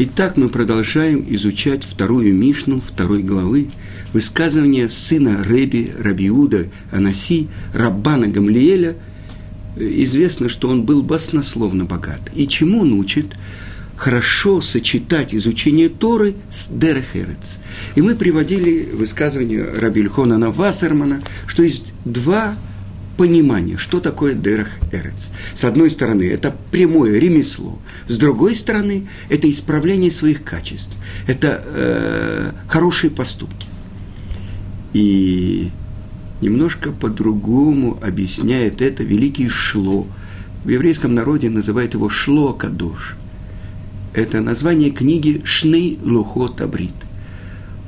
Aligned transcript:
Итак, 0.00 0.36
мы 0.36 0.48
продолжаем 0.48 1.26
изучать 1.30 1.82
вторую 1.82 2.32
Мишну, 2.32 2.80
второй 2.80 3.20
главы, 3.20 3.68
высказывание 4.12 4.88
сына 4.88 5.44
Реби 5.44 5.90
Рабиуда 5.98 6.68
Анаси, 6.92 7.48
Раббана 7.74 8.28
Гамлиеля. 8.28 8.94
Известно, 9.76 10.48
что 10.48 10.68
он 10.68 10.84
был 10.84 11.02
баснословно 11.02 11.84
богат. 11.84 12.20
И 12.36 12.46
чему 12.46 12.82
он 12.82 12.92
учит? 12.92 13.26
Хорошо 13.96 14.60
сочетать 14.60 15.34
изучение 15.34 15.88
Торы 15.88 16.36
с 16.48 16.68
Дерехерец. 16.68 17.58
И 17.96 18.00
мы 18.00 18.14
приводили 18.14 18.88
высказывание 18.92 19.64
Раби 19.64 20.02
Ильхона 20.02 20.52
Вассермана, 20.52 21.22
что 21.48 21.64
есть 21.64 21.92
два 22.04 22.54
понимание, 23.18 23.76
что 23.76 24.00
такое 24.00 24.32
Дерах 24.32 24.68
Эрец. 24.92 25.30
С 25.52 25.64
одной 25.64 25.90
стороны, 25.90 26.22
это 26.22 26.54
прямое 26.70 27.18
ремесло. 27.18 27.78
С 28.06 28.16
другой 28.16 28.54
стороны, 28.54 29.08
это 29.28 29.50
исправление 29.50 30.10
своих 30.10 30.44
качеств. 30.44 30.96
Это 31.26 31.62
э, 31.66 32.50
хорошие 32.68 33.10
поступки. 33.10 33.66
И 34.94 35.70
немножко 36.40 36.92
по-другому 36.92 37.98
объясняет 38.02 38.80
это 38.80 39.02
великий 39.02 39.48
Шло. 39.48 40.06
В 40.64 40.68
еврейском 40.68 41.12
народе 41.12 41.50
называют 41.50 41.94
его 41.94 42.08
Шло 42.08 42.52
Кадош. 42.52 43.16
Это 44.14 44.40
название 44.40 44.90
книги 44.90 45.42
Шней 45.44 45.98
Лухот 46.02 46.60
Абрит. 46.60 46.94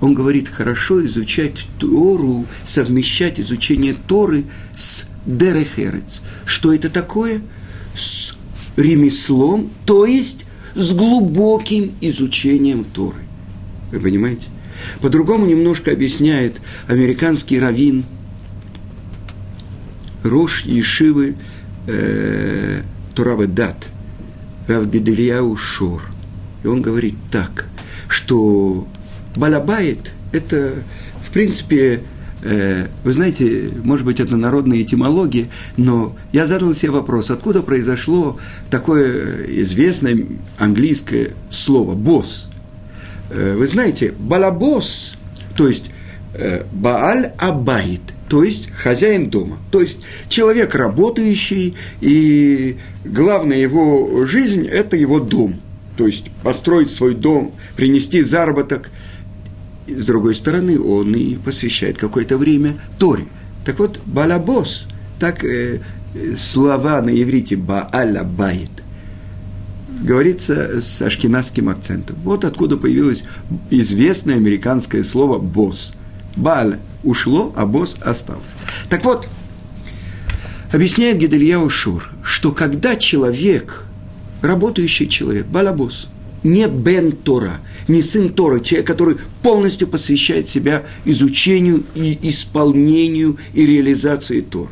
Он 0.01 0.15
говорит, 0.15 0.49
хорошо 0.49 1.05
изучать 1.05 1.67
Тору, 1.79 2.47
совмещать 2.65 3.39
изучение 3.39 3.95
Торы 3.95 4.45
с 4.75 5.10
Дерехерец. 5.27 6.23
Что 6.45 6.73
это 6.73 6.91
такое? 6.91 7.41
С 7.95 8.37
ремеслом, 8.77 9.71
то 9.85 10.07
есть 10.07 10.45
с 10.75 10.93
глубоким 10.93 11.93
изучением 12.01 12.85
Торы. 12.85 13.19
Вы 13.91 14.01
понимаете? 14.01 14.49
По-другому 15.01 15.47
немножко 15.47 15.93
объясняет 15.93 16.61
американский 16.89 17.59
раввин 17.59 18.05
Рош 20.23 20.65
Ешивы 20.65 21.37
э, 21.87 22.83
Туравы 23.15 23.47
Дат, 23.47 23.89
Равгедельяу 24.69 25.57
Шор. 25.57 26.03
И 26.63 26.67
он 26.67 26.83
говорит 26.83 27.17
так, 27.31 27.69
что 28.09 28.87
Балабайт– 29.37 30.13
это, 30.33 30.75
в 31.23 31.31
принципе, 31.31 32.03
вы 32.43 33.13
знаете, 33.13 33.71
может 33.85 34.07
быть, 34.07 34.21
это 34.21 34.37
народная 34.37 34.81
этимология, 34.81 35.49
но 35.77 36.17
я 36.33 36.47
задал 36.47 36.75
себе 36.75 36.93
вопрос, 36.93 37.31
откуда 37.31 37.63
произошло 37.63 38.39
такое 38.71 39.47
известное 39.61 40.27
английское 40.57 41.33
слово 41.51 41.95
«босс». 41.95 42.49
Э, 43.31 43.57
вы 43.57 43.67
знаете, 43.67 44.15
«балабос», 44.19 45.17
то 45.57 45.69
есть 45.69 45.91
э, 46.35 46.65
«бааль 46.73 47.33
абайт», 47.39 48.01
то 48.29 48.43
есть 48.43 48.71
хозяин 48.71 49.29
дома, 49.29 49.59
то 49.71 49.81
есть 49.81 50.07
человек 50.29 50.75
работающий, 50.75 51.75
и 52.01 52.79
главная 53.05 53.59
его 53.59 54.25
жизнь– 54.25 54.67
это 54.71 54.97
его 54.97 55.21
дом, 55.21 55.61
то 55.97 56.07
есть 56.07 56.31
построить 56.43 56.91
свой 56.91 57.15
дом, 57.15 57.53
принести 57.77 58.23
заработок– 58.23 58.91
с 59.97 60.07
другой 60.07 60.35
стороны, 60.35 60.81
он 60.81 61.15
и 61.15 61.37
посвящает 61.37 61.99
какое-то 61.99 62.39
время 62.39 62.75
Торе. 62.99 63.27
Так 63.65 63.79
вот, 63.79 64.01
балабос, 64.07 64.89
так 65.19 65.45
э, 65.45 65.81
слова 66.37 67.01
на 67.03 67.11
иврите 67.11 67.57
бааля 67.57 68.25
баит, 68.25 68.71
говорится 70.03 70.81
с 70.81 71.03
ашкенадским 71.03 71.69
акцентом. 71.69 72.17
Вот 72.25 72.45
откуда 72.45 72.77
появилось 72.77 73.25
известное 73.71 74.37
американское 74.37 75.05
слово 75.05 75.39
«босс». 75.39 75.93
Бааля 76.37 76.79
ушло, 77.03 77.53
а 77.57 77.67
босс 77.67 77.97
остался. 78.01 78.55
Так 78.89 79.05
вот, 79.05 79.29
объясняет 80.73 81.19
Гедельяу 81.19 81.69
Шур, 81.69 82.11
что 82.23 82.53
когда 82.53 82.97
человек, 82.97 83.85
работающий 84.43 85.09
человек, 85.09 85.47
балабос, 85.47 86.09
не 86.43 86.69
бен 86.69 87.13
Тора, 87.13 87.61
не 87.89 88.03
сын 88.03 88.31
Тора, 88.31 88.61
человек, 88.61 88.87
который 88.87 89.17
полностью 89.43 89.89
посвящает 89.89 90.49
себя 90.49 90.85
изучению 91.05 91.85
и 91.95 92.19
исполнению 92.23 93.37
и 93.55 93.67
реализации 93.67 94.41
Тор. 94.41 94.71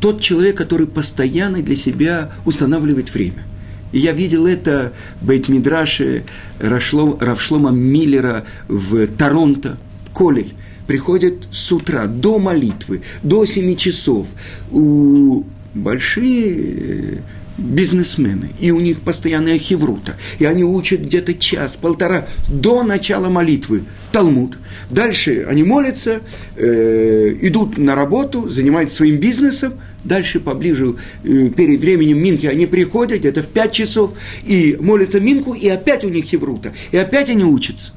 Тот 0.00 0.20
человек, 0.20 0.56
который 0.56 0.86
постоянно 0.86 1.62
для 1.62 1.76
себя 1.76 2.32
устанавливает 2.44 3.12
время. 3.14 3.44
И 3.92 3.98
я 3.98 4.12
видел 4.12 4.46
это 4.46 4.94
в 5.20 5.26
Бейт-Мидраше 5.26 6.24
Равшлома 6.60 7.70
Миллера 7.70 8.44
в 8.66 9.06
Торонто, 9.06 9.78
Колель. 10.14 10.54
Приходят 10.86 11.34
с 11.52 11.70
утра 11.70 12.06
до 12.06 12.38
молитвы, 12.38 13.02
до 13.22 13.44
7 13.46 13.76
часов. 13.76 14.26
У 14.70 15.44
большие 15.74 17.22
бизнесмены, 17.62 18.50
и 18.60 18.70
у 18.70 18.80
них 18.80 19.00
постоянная 19.00 19.58
хеврута, 19.58 20.16
и 20.38 20.44
они 20.44 20.64
учат 20.64 21.00
где-то 21.00 21.34
час, 21.34 21.76
полтора 21.76 22.26
до 22.48 22.82
начала 22.82 23.28
молитвы 23.28 23.84
Талмуд. 24.12 24.58
Дальше 24.90 25.46
они 25.48 25.62
молятся, 25.62 26.20
э, 26.56 27.34
идут 27.40 27.78
на 27.78 27.94
работу, 27.94 28.48
занимаются 28.48 28.98
своим 28.98 29.16
бизнесом, 29.16 29.74
дальше 30.04 30.40
поближе, 30.40 30.96
э, 31.24 31.48
перед 31.50 31.80
временем 31.80 32.22
Минки, 32.22 32.46
они 32.46 32.66
приходят 32.66 33.20
где-то 33.20 33.42
в 33.42 33.48
пять 33.48 33.72
часов 33.72 34.12
и 34.44 34.76
молятся 34.80 35.20
Минку, 35.20 35.54
и 35.54 35.68
опять 35.68 36.04
у 36.04 36.08
них 36.08 36.24
хеврута, 36.24 36.72
и 36.90 36.96
опять 36.96 37.30
они 37.30 37.44
учатся. 37.44 37.92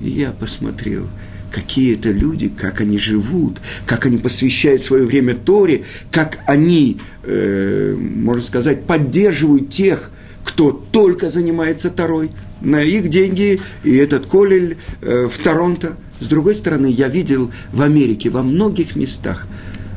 И 0.00 0.10
я 0.10 0.30
посмотрел– 0.30 1.08
какие 1.50 1.94
это 1.94 2.10
люди, 2.10 2.48
как 2.48 2.80
они 2.80 2.98
живут, 2.98 3.60
как 3.86 4.06
они 4.06 4.18
посвящают 4.18 4.80
свое 4.80 5.04
время 5.04 5.34
Торе, 5.34 5.84
как 6.10 6.38
они, 6.46 6.98
э, 7.24 7.94
можно 7.98 8.42
сказать, 8.42 8.84
поддерживают 8.84 9.70
тех, 9.70 10.10
кто 10.44 10.70
только 10.70 11.30
занимается 11.30 11.90
Торой, 11.90 12.30
на 12.60 12.82
их 12.82 13.08
деньги, 13.08 13.60
и 13.84 13.96
этот 13.96 14.26
колель 14.26 14.76
э, 15.00 15.28
в 15.28 15.38
Торонто. 15.38 15.96
С 16.20 16.26
другой 16.26 16.54
стороны, 16.54 16.86
я 16.86 17.08
видел 17.08 17.50
в 17.72 17.82
Америке, 17.82 18.30
во 18.30 18.42
многих 18.42 18.96
местах, 18.96 19.46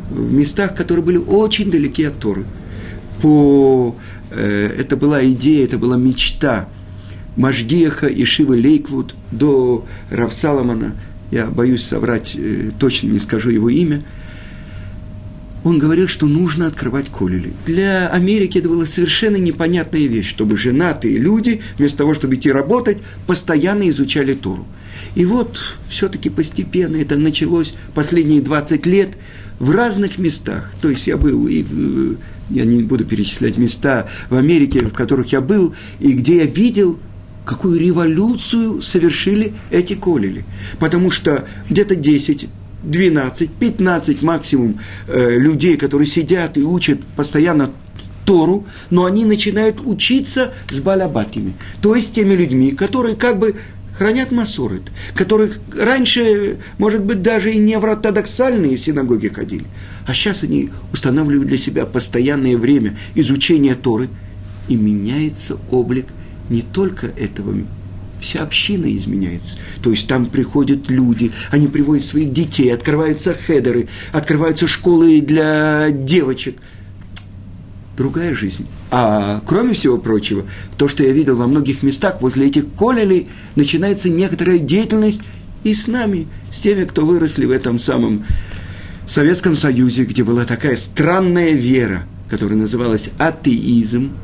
в 0.10 0.32
местах, 0.32 0.74
которые 0.76 1.04
были 1.04 1.18
очень 1.18 1.70
далеки 1.70 2.04
от 2.06 2.20
Торы. 2.20 2.46
По, 3.22 3.96
э, 4.32 4.76
это 4.78 4.96
была 4.96 5.24
идея, 5.26 5.66
это 5.66 5.78
была 5.78 5.98
мечта 5.98 6.70
Машгиеха 7.36 8.08
и 8.08 8.24
Шивы 8.26 8.58
Лейквуд 8.58 9.16
до 9.32 9.86
Равсаломана– 10.10 10.96
я 11.34 11.48
боюсь 11.48 11.84
соврать, 11.84 12.36
э, 12.36 12.72
точно 12.78 13.08
не 13.08 13.20
скажу 13.20 13.50
его 13.50 13.70
имя, 13.70 14.04
он 15.64 15.80
говорил, 15.80 16.08
что 16.08 16.26
нужно 16.26 16.68
открывать 16.68 17.08
колели. 17.10 17.54
Для 17.66 18.10
Америки 18.10 18.58
это 18.58 18.70
была 18.70 18.86
совершенно 18.86 19.38
непонятная 19.38 20.08
вещь, 20.08 20.30
чтобы 20.30 20.58
женатые 20.58 21.18
люди, 21.18 21.62
вместо 21.78 22.00
того, 22.00 22.14
чтобы 22.14 22.36
идти 22.36 22.52
работать, 22.52 22.98
постоянно 23.28 23.90
изучали 23.90 24.34
Тору. 24.34 24.68
И 25.16 25.26
вот 25.26 25.62
все-таки 25.88 26.30
постепенно 26.30 26.98
это 26.98 27.16
началось 27.16 27.74
последние 27.96 28.42
20 28.42 28.86
лет 28.86 29.18
в 29.60 29.72
разных 29.72 30.18
местах. 30.18 30.74
То 30.82 30.90
есть 30.90 31.08
я 31.08 31.18
был 31.18 31.48
и 31.48 31.64
в, 31.64 32.18
я 32.50 32.66
не 32.66 32.84
буду 32.84 33.06
перечислять 33.06 33.58
места 33.58 34.10
в 34.30 34.36
Америке, 34.36 34.86
в 34.86 34.94
которых 34.94 35.32
я 35.32 35.40
был, 35.40 35.74
и 36.00 36.12
где 36.12 36.38
я 36.38 36.46
видел 36.46 37.00
какую 37.46 37.80
революцию 37.80 38.82
совершили 38.82 39.54
эти 39.72 39.94
колели. 39.94 40.46
Потому 40.80 41.12
что 41.12 41.48
где-то 41.70 41.96
10, 41.96 42.48
12, 42.84 43.50
15 43.52 44.22
максимум 44.22 44.80
э, 45.08 45.38
людей, 45.38 45.78
которые 45.78 46.08
сидят 46.08 46.58
и 46.58 46.64
учат 46.64 47.00
постоянно 47.16 47.72
Тору, 48.26 48.66
но 48.90 49.04
они 49.04 49.26
начинают 49.26 49.82
учиться 49.84 50.54
с 50.72 50.80
балабатами, 50.80 51.56
то 51.82 51.94
есть 51.94 52.14
теми 52.14 52.34
людьми, 52.34 52.72
которые 52.72 53.18
как 53.18 53.38
бы 53.38 53.56
хранят 53.98 54.32
масорит, 54.32 54.84
которых 55.14 55.60
раньше, 55.78 56.58
может 56.78 57.04
быть, 57.04 57.22
даже 57.22 57.52
и 57.52 57.58
не 57.58 57.78
в 57.78 57.86
ортодоксальные 57.86 58.78
синагоги 58.78 59.28
ходили, 59.28 59.66
а 60.08 60.14
сейчас 60.14 60.44
они 60.44 60.70
устанавливают 60.94 61.50
для 61.50 61.58
себя 61.58 61.86
постоянное 61.86 62.58
время 62.58 62.98
изучения 63.14 63.76
Торы, 63.76 64.08
и 64.70 64.78
меняется 64.78 65.58
облик– 65.70 66.06
не 66.50 66.62
только 66.62 67.08
этого 67.08 67.56
вся 68.24 68.42
община 68.42 68.94
изменяется. 68.96 69.58
То 69.82 69.92
есть 69.92 70.08
там 70.08 70.26
приходят 70.26 70.90
люди, 70.90 71.32
они 71.52 71.68
приводят 71.68 72.06
своих 72.06 72.32
детей, 72.32 72.74
открываются 72.74 73.34
хедеры, 73.34 73.90
открываются 74.12 74.68
школы 74.68 75.22
для 75.22 75.92
девочек. 75.92 76.58
Другая 77.98 78.34
жизнь. 78.34 78.66
А 78.90 79.42
кроме 79.46 79.74
всего 79.74 79.98
прочего, 80.00 80.46
то, 80.78 80.88
что 80.88 81.04
я 81.04 81.12
видел 81.12 81.36
во 81.36 81.48
многих 81.48 81.84
местах, 81.84 82.22
возле 82.22 82.48
этих 82.48 82.66
колелей 82.74 83.28
начинается 83.56 84.10
некоторая 84.10 84.58
деятельность 84.58 85.22
и 85.64 85.74
с 85.76 85.88
нами, 85.88 86.28
с 86.50 86.62
теми, 86.62 86.86
кто 86.86 87.06
выросли 87.06 87.46
в 87.46 87.52
этом 87.52 87.78
самом 87.78 88.26
Советском 89.06 89.56
Союзе, 89.56 90.06
где 90.06 90.24
была 90.24 90.44
такая 90.44 90.76
странная 90.76 91.52
вера, 91.52 92.06
которая 92.30 92.58
называлась 92.58 93.10
атеизм– 93.20 94.14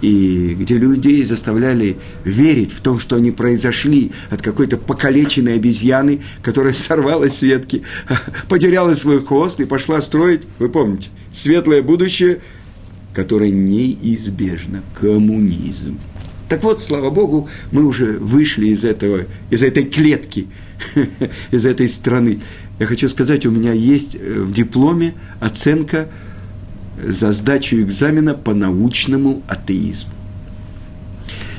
и 0.00 0.56
где 0.58 0.76
людей 0.78 1.22
заставляли 1.22 1.98
верить 2.24 2.72
в 2.72 2.80
том, 2.80 2.98
что 2.98 3.16
они 3.16 3.30
произошли 3.30 4.12
от 4.30 4.42
какой-то 4.42 4.76
покалеченной 4.76 5.54
обезьяны, 5.54 6.20
которая 6.42 6.72
сорвалась 6.74 7.38
с 7.38 7.42
ветки, 7.42 7.82
потеряла 8.48 8.94
свой 8.94 9.24
хвост 9.24 9.60
и 9.60 9.66
пошла 9.66 10.00
строить, 10.00 10.42
вы 10.58 10.68
помните, 10.68 11.10
светлое 11.32 11.82
будущее, 11.82 12.40
которое 13.12 13.50
неизбежно, 13.50 14.82
коммунизм. 15.00 15.98
Так 16.48 16.64
вот, 16.64 16.80
слава 16.80 17.10
Богу, 17.10 17.48
мы 17.70 17.84
уже 17.84 18.18
вышли 18.18 18.68
из, 18.68 18.84
этого, 18.84 19.26
из 19.50 19.62
этой 19.62 19.84
клетки, 19.84 20.48
из 21.52 21.64
этой 21.64 21.88
страны. 21.88 22.40
Я 22.80 22.86
хочу 22.86 23.08
сказать, 23.08 23.46
у 23.46 23.50
меня 23.50 23.72
есть 23.72 24.16
э, 24.16 24.40
в 24.40 24.52
дипломе 24.52 25.14
оценка 25.38 26.08
за 27.06 27.32
сдачу 27.32 27.76
экзамена 27.76 28.34
по 28.34 28.54
научному 28.54 29.42
атеизму. 29.48 30.10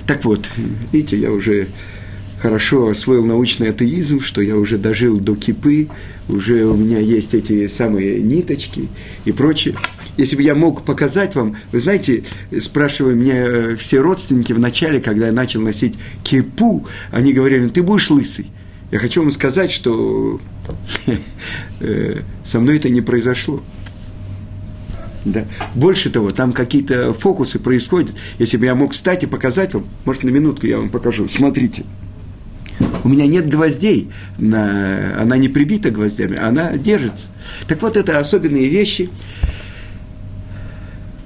Так 0.06 0.26
вот, 0.26 0.50
видите, 0.92 1.18
я 1.18 1.32
уже 1.32 1.68
хорошо 2.42 2.90
освоил 2.90 3.26
научный 3.26 3.70
атеизм, 3.70 4.20
что 4.20 4.42
я 4.42 4.58
уже 4.58 4.78
дожил 4.78 5.20
до 5.20 5.36
кипы, 5.36 5.88
уже 6.28 6.66
у 6.66 6.76
меня 6.76 7.00
есть 7.00 7.34
эти 7.34 7.68
самые 7.68 8.22
ниточки 8.22 8.90
и 9.26 9.32
прочее. 9.32 9.76
Если 10.18 10.36
бы 10.36 10.42
я 10.42 10.56
мог 10.56 10.84
показать 10.84 11.36
вам, 11.36 11.56
вы 11.72 11.80
знаете, 11.80 12.24
спрашивали 12.60 13.16
меня 13.16 13.36
э, 13.36 13.76
все 13.76 14.02
родственники 14.02 14.54
в 14.54 14.60
начале, 14.60 15.00
когда 15.00 15.28
я 15.28 15.32
начал 15.32 15.62
носить 15.62 15.96
кипу, 16.24 16.86
они 17.12 17.34
говорили, 17.34 17.70
ты 17.70 17.82
будешь 17.82 18.10
лысый. 18.10 18.48
Я 18.92 19.00
хочу 19.00 19.22
вам 19.22 19.32
сказать, 19.32 19.72
что 19.72 20.42
э, 21.80 22.22
со 22.44 22.60
мной 22.60 22.78
это 22.78 22.90
не 22.90 23.02
произошло. 23.02 23.64
Да. 25.26 25.46
Больше 25.76 26.10
того, 26.10 26.32
там 26.32 26.52
какие-то 26.52 27.14
фокусы 27.14 27.60
происходят. 27.60 28.16
Если 28.40 28.58
бы 28.58 28.66
я 28.66 28.76
мог 28.76 28.94
встать 28.94 29.24
и 29.24 29.28
показать 29.28 29.74
вам, 29.74 29.86
может, 30.06 30.24
на 30.24 30.30
минутку 30.30 30.66
я 30.66 30.78
вам 30.78 30.90
покажу. 30.90 31.28
Смотрите. 31.28 31.84
У 33.04 33.10
меня 33.10 33.28
нет 33.28 33.48
гвоздей, 33.48 34.10
на, 34.40 35.22
она 35.22 35.38
не 35.38 35.50
прибита 35.50 35.92
гвоздями, 35.92 36.38
она 36.38 36.78
держится. 36.78 37.30
Так 37.68 37.82
вот, 37.82 37.98
это 37.98 38.18
особенные 38.18 38.70
вещи. 38.70 39.10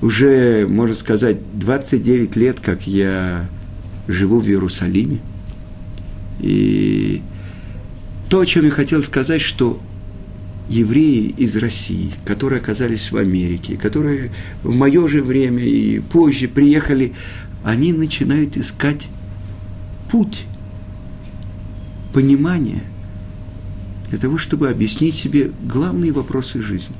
Уже, 0.01 0.67
можно 0.69 0.95
сказать, 0.95 1.37
29 1.53 2.35
лет, 2.35 2.59
как 2.59 2.85
я 2.85 3.47
живу 4.07 4.39
в 4.39 4.47
Иерусалиме. 4.47 5.19
И 6.41 7.21
то, 8.29 8.41
о 8.41 8.45
чем 8.45 8.65
я 8.65 8.71
хотел 8.71 9.01
сказать, 9.01 9.41
что 9.41 9.79
евреи 10.69 11.33
из 11.37 11.55
России, 11.57 12.11
которые 12.25 12.59
оказались 12.59 13.11
в 13.11 13.17
Америке, 13.17 13.77
которые 13.77 14.31
в 14.63 14.73
мое 14.73 15.07
же 15.07 15.23
время 15.23 15.63
и 15.63 15.99
позже 15.99 16.47
приехали, 16.47 17.13
они 17.63 17.93
начинают 17.93 18.57
искать 18.57 19.07
путь 20.09 20.43
понимания 22.13 22.83
для 24.09 24.17
того, 24.17 24.37
чтобы 24.37 24.69
объяснить 24.69 25.15
себе 25.15 25.51
главные 25.63 26.11
вопросы 26.11 26.61
жизни. 26.61 26.95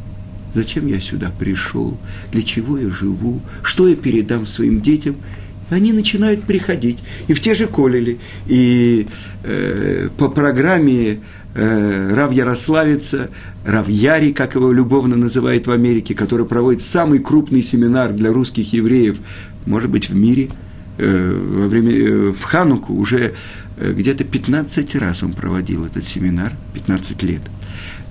Зачем 0.54 0.88
я 0.88 1.00
сюда 1.00 1.32
пришел, 1.38 1.98
для 2.32 2.42
чего 2.42 2.78
я 2.78 2.90
живу, 2.90 3.42
что 3.62 3.88
я 3.88 3.96
передам 3.96 4.46
своим 4.46 4.82
детям– 4.82 5.16
они 5.70 5.94
начинают 5.94 6.44
приходить. 6.44 7.00
И 7.28 7.34
в 7.34 7.40
те 7.40 7.56
же 7.56 7.68
колели. 7.68 8.20
И 8.48 9.08
э, 9.44 10.10
по 10.18 10.30
программе 10.30 11.20
э, 11.56 12.14
Рав 12.14 12.32
Ярославица, 12.32 13.30
Рав 13.66 13.90
Яри, 13.90 14.32
как 14.32 14.56
его 14.56 14.72
любовно 14.72 15.16
называют 15.16 15.68
в 15.68 15.72
Америке, 15.72 16.14
который 16.14 16.46
проводит 16.46 16.82
самый 16.82 17.20
крупный 17.20 17.64
семинар 17.64 18.14
для 18.14 18.32
русских 18.32 18.74
евреев, 18.74 19.18
может 19.66 19.90
быть, 19.90 20.10
в 20.10 20.16
мире, 20.16 20.50
э, 20.98 21.60
во 21.60 21.68
время, 21.68 21.92
э, 21.92 22.32
в 22.32 22.44
Хануку 22.44 22.94
уже 22.94 23.34
э, 23.78 23.92
где-то 23.92 24.24
15 24.24 24.96
раз 24.96 25.24
он 25.24 25.34
проводил 25.34 25.86
этот 25.86 26.04
семинар, 26.04 26.54
15 26.74 27.24
лет– 27.24 27.42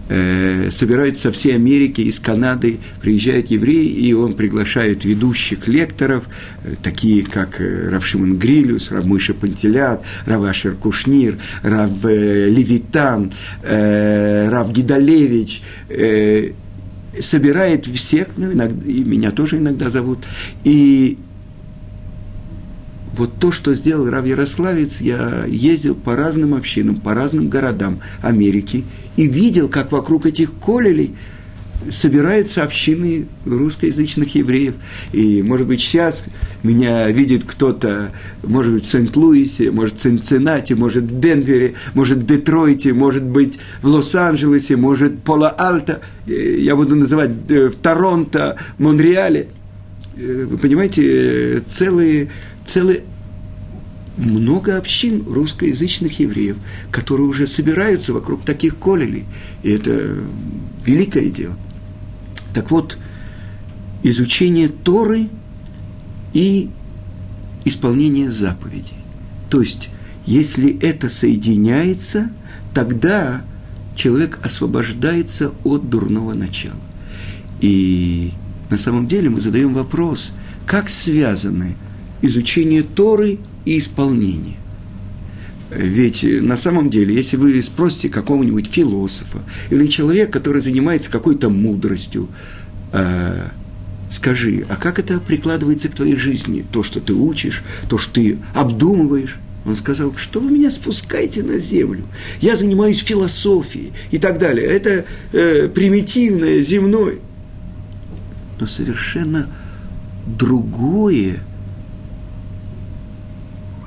э, 0.08 0.70
собираются 0.70 1.22
со 1.22 1.32
всей 1.32 1.54
Америки, 1.54 2.00
из 2.02 2.18
Канады, 2.18 2.78
приезжают 3.00 3.48
евреи, 3.48 3.86
и 3.86 4.12
он 4.12 4.34
приглашает 4.34 5.04
ведущих 5.04 5.68
лекторов, 5.68 6.24
э, 6.64 6.74
такие 6.82 7.22
как 7.24 7.60
э, 7.60 7.88
Рав 7.90 8.06
Шимон 8.06 8.38
Грилюс, 8.38 8.90
Рав 8.90 9.04
Мыша 9.04 9.34
Пантелят, 9.34 10.04
Рав 10.26 10.42
Ашер 10.42 10.74
Кушнир, 10.74 11.38
Рав 11.62 11.90
э, 12.04 12.48
Левитан, 12.48 13.32
Рав 13.62 14.72
Гидалевич, 14.72 15.62
собирает 17.20 17.86
всех, 17.86 18.28
ну, 18.36 18.52
иногда, 18.52 18.86
и 18.86 19.04
меня 19.04 19.30
тоже 19.30 19.58
иногда 19.58 19.90
зовут, 19.90 20.18
и 20.64 21.18
вот 23.16 23.38
то, 23.38 23.52
что 23.52 23.74
сделал 23.74 24.10
Рав 24.10 24.26
Ярославец, 24.26 25.00
я 25.00 25.44
ездил 25.46 25.94
по 25.94 26.16
разным 26.16 26.54
общинам, 26.54 26.96
по 26.96 27.14
разным 27.14 27.48
городам 27.48 28.00
Америки 28.22 28.84
и 29.16 29.26
видел, 29.26 29.68
как 29.68 29.92
вокруг 29.92 30.26
этих 30.26 30.52
колелей 30.54 31.14
собираются 31.90 32.62
общины 32.62 33.26
русскоязычных 33.44 34.34
евреев. 34.34 34.74
И, 35.12 35.42
может 35.42 35.66
быть, 35.66 35.80
сейчас 35.80 36.24
меня 36.62 37.06
видит 37.08 37.44
кто-то, 37.44 38.12
может 38.42 38.72
быть, 38.72 38.84
в 38.84 38.90
Сент-Луисе, 38.90 39.70
может, 39.70 39.96
в 39.96 39.98
Цинциннате, 39.98 40.74
может, 40.74 41.04
в 41.04 41.20
Денвере, 41.20 41.74
может, 41.94 42.18
в 42.18 42.26
Детройте, 42.26 42.92
может 42.92 43.22
быть, 43.22 43.58
в 43.82 43.88
Лос-Анджелесе, 43.88 44.76
может, 44.76 45.12
в 45.12 45.20
Пола-Альто, 45.20 46.00
э, 46.26 46.56
я 46.60 46.76
буду 46.76 46.96
называть 46.96 47.30
э, 47.48 47.68
в 47.68 47.76
Торонто, 47.76 48.56
Монреале. 48.78 49.48
Э, 50.16 50.46
вы 50.48 50.56
понимаете, 50.58 51.60
целые 51.66 52.30
целый 52.64 53.02
много 54.16 54.76
общин 54.76 55.24
русскоязычных 55.26 56.18
евреев, 56.20 56.56
которые 56.90 57.26
уже 57.26 57.46
собираются 57.46 58.12
вокруг 58.12 58.42
таких 58.44 58.76
колелей. 58.78 59.24
И 59.62 59.70
это 59.70 60.18
великое 60.84 61.30
дело. 61.30 61.56
Так 62.54 62.70
вот, 62.70 62.96
изучение 64.02 64.68
Торы 64.68 65.28
и 66.32 66.70
исполнение 67.64 68.30
заповедей. 68.30 68.98
То 69.50 69.60
есть, 69.60 69.90
если 70.26 70.78
это 70.78 71.08
соединяется, 71.08 72.30
тогда 72.72 73.44
человек 73.96 74.38
освобождается 74.44 75.52
от 75.64 75.88
дурного 75.88 76.34
начала. 76.34 76.80
И 77.60 78.32
на 78.70 78.78
самом 78.78 79.08
деле 79.08 79.30
мы 79.30 79.40
задаем 79.40 79.74
вопрос, 79.74 80.32
как 80.66 80.88
связаны 80.88 81.76
изучение 82.22 82.82
Торы 82.82 83.38
и 83.64 83.78
исполнение. 83.78 84.56
Ведь 85.70 86.22
на 86.22 86.56
самом 86.56 86.88
деле, 86.88 87.14
если 87.14 87.36
вы 87.36 87.60
спросите 87.62 88.08
какого-нибудь 88.08 88.66
философа 88.66 89.38
или 89.70 89.86
человека, 89.86 90.32
который 90.32 90.60
занимается 90.62 91.10
какой-то 91.10 91.50
мудростью, 91.50 92.28
э, 92.92 93.48
скажи, 94.10 94.64
а 94.68 94.76
как 94.76 94.98
это 94.98 95.18
прикладывается 95.18 95.88
к 95.88 95.94
твоей 95.94 96.16
жизни? 96.16 96.64
То, 96.70 96.82
что 96.82 97.00
ты 97.00 97.12
учишь, 97.14 97.64
то, 97.88 97.98
что 97.98 98.14
ты 98.14 98.38
обдумываешь. 98.54 99.38
Он 99.64 99.74
сказал, 99.76 100.14
что 100.14 100.40
вы 100.40 100.50
меня 100.50 100.70
спускаете 100.70 101.42
на 101.42 101.58
землю? 101.58 102.04
Я 102.40 102.54
занимаюсь 102.54 102.98
философией 102.98 103.92
и 104.10 104.18
так 104.18 104.38
далее. 104.38 104.66
Это 104.66 105.06
э, 105.32 105.68
примитивное, 105.68 106.60
земное. 106.60 107.16
Но 108.60 108.66
совершенно 108.66 109.48
другое– 110.26 111.38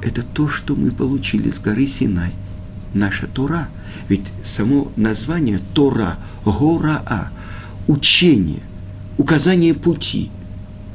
это 0.01 0.23
то, 0.23 0.47
что 0.47 0.75
мы 0.75 0.91
получили 0.91 1.49
с 1.49 1.59
горы 1.59 1.87
Синай. 1.87 2.31
Наша 2.93 3.27
Тора. 3.27 3.69
Ведь 4.09 4.25
само 4.43 4.91
название 4.95 5.59
Тора, 5.73 6.17
Гораа, 6.45 7.31
учение, 7.87 8.61
указание 9.17 9.73
пути. 9.73 10.31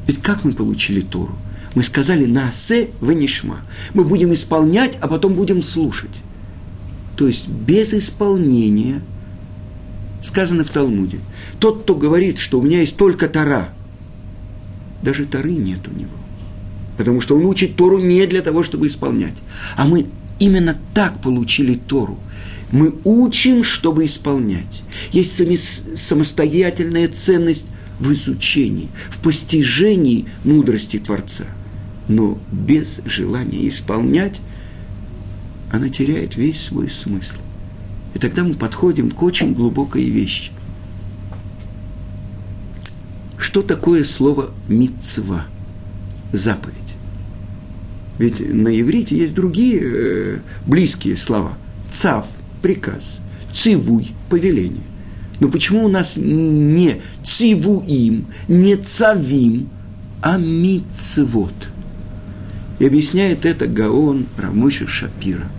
Ведь 0.06 0.18
как 0.18 0.44
мы 0.44 0.52
получили 0.52 1.00
Тору? 1.00 1.37
Мы 1.75 1.82
сказали 1.82 2.26
«Насе 2.26 2.90
венишма». 3.00 3.59
Мы 3.94 4.04
будем 4.04 4.32
исполнять, 4.32 4.99
а 5.00 5.09
потом 5.09 5.35
будем 5.35 5.62
слушать. 5.62 6.23
То 7.16 7.28
есть 7.28 7.49
без 7.49 7.94
исполнения, 7.94 9.02
сказано 10.23 10.64
в 10.64 10.71
Талмуде, 10.71 11.18
тот, 11.61 11.82
кто 11.82 11.94
говорит, 11.94 12.38
что 12.38 12.59
у 12.59 12.62
меня 12.62 12.80
есть 12.80 12.97
только 12.97 13.28
Тора, 13.28 13.68
даже 15.02 15.25
Торы 15.25 15.52
нет 15.52 15.87
у 15.88 15.99
него 15.99 16.22
потому 16.97 17.21
что 17.21 17.37
он 17.37 17.47
учит 17.47 17.77
Тору 17.77 17.99
не 17.99 18.27
для 18.27 18.43
того, 18.43 18.63
чтобы 18.63 18.87
исполнять. 18.87 19.37
А 19.77 19.87
мы 19.87 20.07
именно 20.39 20.79
так 20.95 21.21
получили 21.21 21.75
Тору. 21.75 22.19
Мы 22.71 22.95
учим, 23.05 23.65
чтобы 23.65 24.07
исполнять. 24.07 24.83
Есть 25.13 25.41
самостоятельная 25.99 27.09
ценность 27.09 27.67
в 27.99 28.13
изучении, 28.13 28.89
в 29.11 29.19
постижении 29.19 30.27
мудрости 30.45 30.99
Творца. 30.99 31.45
Но 32.09 32.39
без 32.51 33.03
желания 33.05 33.69
исполнять, 33.69 34.41
она 35.71 35.89
теряет 35.89 36.37
весь 36.37 36.61
свой 36.61 36.89
смысл. 36.89 37.39
И 38.15 38.19
тогда 38.19 38.43
мы 38.43 38.55
подходим 38.55 39.11
к 39.11 39.23
очень 39.23 39.55
глубокой 39.55 40.05
вещи. 40.05 40.51
Что 43.39 43.63
такое 43.63 44.05
слово 44.05 44.53
«мицва»– 44.69 45.47
заповедь? 46.33 46.82
Ведь 48.23 48.38
на 48.38 48.69
иврите 48.69 49.17
есть 49.17 49.35
другие 49.35 49.81
э, 49.83 50.38
близкие 50.64 51.17
слова. 51.17 51.59
Цав– 51.91 52.25
приказ, 52.62 53.19
цивуй– 53.52 54.12
повеление. 54.31 54.85
Но 55.41 55.49
почему 55.49 55.87
у 55.87 55.88
нас 55.88 56.17
не 56.17 57.00
цивуим, 57.25 58.26
не 58.47 58.76
цавим, 58.76 59.69
а 60.21 60.38
мицвод? 60.38 61.52
И 62.79 62.87
объясняет 62.87 63.45
это 63.45 63.67
Гаон 63.67 64.26
Рамыша 64.38 64.87
Шапира, 64.87 65.50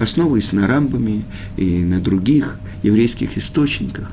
основываясь 0.00 0.52
на 0.52 0.66
Рамбами 0.66 1.26
и 1.58 1.84
на 1.84 2.00
других 2.00 2.60
еврейских 2.82 3.36
источниках, 3.36 4.10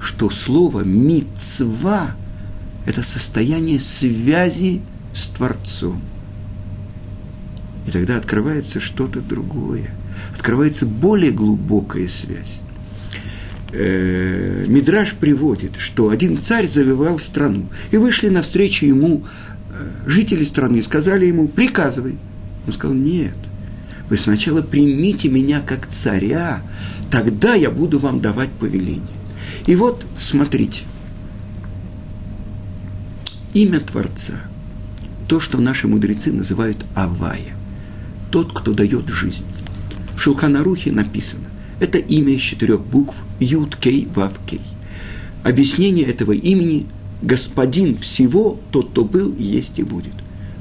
что 0.00 0.30
слово 0.30 0.80
«мицва»– 0.80 2.16
это 2.86 3.04
состояние 3.04 3.78
связи 3.78 4.80
с 5.14 5.28
Творцом. 5.28 6.02
И 7.86 7.90
тогда 7.90 8.16
открывается 8.16 8.80
что-то 8.80 9.20
другое, 9.20 9.90
открывается 10.32 10.86
более 10.86 11.32
глубокая 11.32 12.08
связь. 12.08 12.62
Э, 13.72 14.64
Мидраж 14.68 15.14
приводит, 15.14 15.72
что 15.78 16.10
один 16.10 16.38
царь 16.38 16.68
завивал 16.68 17.18
страну, 17.18 17.66
и 17.90 17.96
вышли 17.96 18.28
навстречу 18.28 18.86
ему 18.86 19.24
э, 19.70 19.90
жители 20.06 20.44
страны, 20.44 20.82
сказали 20.82 21.26
ему, 21.26 21.48
приказывай. 21.48 22.16
Он 22.66 22.72
сказал, 22.72 22.96
нет, 22.96 23.34
вы 24.08 24.16
сначала 24.16 24.62
примите 24.62 25.28
меня 25.28 25.60
как 25.60 25.88
царя, 25.88 26.62
тогда 27.10 27.54
я 27.54 27.70
буду 27.70 27.98
вам 27.98 28.20
давать 28.20 28.50
повеление. 28.50 29.02
И 29.66 29.74
вот, 29.74 30.06
смотрите, 30.18 30.84
имя 33.54 33.80
Творца, 33.80 34.34
то, 35.26 35.40
что 35.40 35.58
наши 35.58 35.88
мудрецы 35.88 36.32
называют 36.32 36.84
Авая, 36.94 37.56
тот, 38.34 38.52
кто 38.52 38.74
дает 38.74 39.08
жизнь. 39.08 39.44
В 40.16 40.20
Шулханарухе 40.20 40.90
написано, 40.90 41.44
это 41.78 41.98
имя 41.98 42.32
из 42.32 42.40
четырех 42.40 42.84
букв 42.84 43.14
Юд 43.38 43.76
Кей 43.76 44.08
Вав 44.12 44.32
Кей. 44.44 44.60
Объяснение 45.44 46.04
этого 46.04 46.32
имени– 46.32 46.86
Господин 47.22 47.96
всего, 47.96 48.60
тот, 48.70 48.90
кто 48.90 49.02
был, 49.02 49.34
есть 49.38 49.78
и 49.78 49.82
будет. 49.82 50.12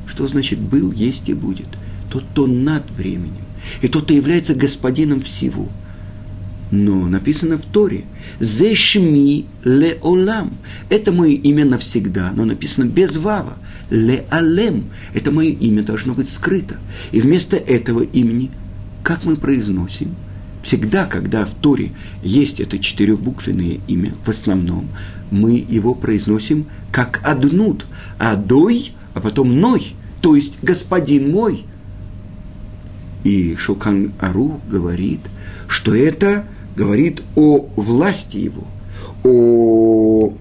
Что 0.06 0.28
значит 0.28 0.60
был, 0.60 0.94
есть 0.94 1.28
и 1.28 1.34
будет? 1.34 1.68
Тот, 2.10 2.24
кто 2.32 2.48
над 2.48 2.90
временем. 2.92 3.44
И 3.82 3.90
тот, 3.90 4.06
кто 4.06 4.14
является 4.14 4.56
господином 4.56 5.20
всего. 5.20 5.68
Но 6.76 7.08
написано 7.08 7.60
в 7.60 7.66
Торе 7.66 8.06
«Зешми 8.40 9.46
ле 9.64 10.00
олам». 10.02 10.58
Это 10.90 11.12
мое 11.12 11.34
имя 11.34 11.66
навсегда, 11.66 12.32
но 12.36 12.46
написано 12.46 12.86
без 12.86 13.16
вава. 13.16 13.54
Ле 13.92 14.26
алем. 14.32 14.86
Это 15.14 15.32
мое 15.32 15.52
имя 15.52 15.84
должно 15.84 16.16
быть 16.16 16.28
скрыто. 16.28 16.78
И 17.12 17.22
вместо 17.22 17.58
этого 17.58 18.02
имени, 18.02 18.50
как 19.04 19.24
мы 19.24 19.36
произносим– 19.36 20.16
Всегда, 20.64 21.06
когда 21.06 21.46
в 21.46 21.54
Торе 21.56 21.92
есть 22.24 22.62
это 22.62 22.80
четырехбуквенное 22.80 23.80
имя, 23.90 24.14
в 24.24 24.30
основном, 24.30 24.88
мы 25.30 25.64
его 25.68 25.94
произносим 25.94 26.68
как 26.90 27.20
«аднут», 27.26 27.86
«адой», 28.18 28.94
а 29.14 29.20
потом 29.20 29.60
«ной», 29.60 29.94
то 30.22 30.38
есть 30.38 30.60
«господин 30.64 31.32
мой». 31.32 31.66
И 33.26 33.58
Шукан 33.58 34.14
Ару 34.22 34.62
говорит, 34.70 35.20
что 35.68 35.94
это 35.94 36.46
говорит 36.76 37.22
о 37.36 37.70
власти 37.76 38.38
его, 38.38 38.66
о 39.24 40.34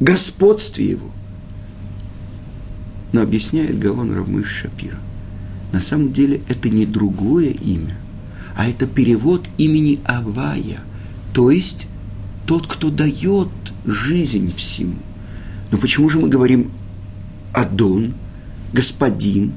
господстве 0.00 0.90
его. 0.90 1.10
Но 3.12 3.22
объясняет 3.22 3.78
Гавон 3.78 4.12
Равмыш 4.12 4.48
Шапира. 4.48 4.98
На 5.72 5.80
самом 5.80 6.12
деле 6.12 6.40
это 6.48 6.68
не 6.68 6.86
другое 6.86 7.50
имя, 7.50 7.96
а 8.56 8.66
это 8.68 8.86
перевод 8.86 9.44
имени 9.58 10.00
Авая, 10.04 10.80
то 11.32 11.50
есть 11.50 11.86
тот, 12.46 12.66
кто 12.66 12.90
дает 12.90 13.48
жизнь 13.86 14.54
всему. 14.54 14.96
Но 15.70 15.78
почему 15.78 16.08
же 16.10 16.18
мы 16.20 16.28
говорим 16.28 16.70
Адон, 17.54 18.14
господин, 18.72 19.52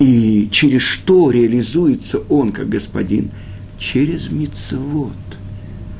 и 0.00 0.48
через 0.50 0.82
что 0.82 1.30
реализуется 1.30 2.18
он 2.28 2.50
как 2.50 2.68
господин? 2.68 3.30
Через 3.92 4.30
мицвод. 4.30 5.12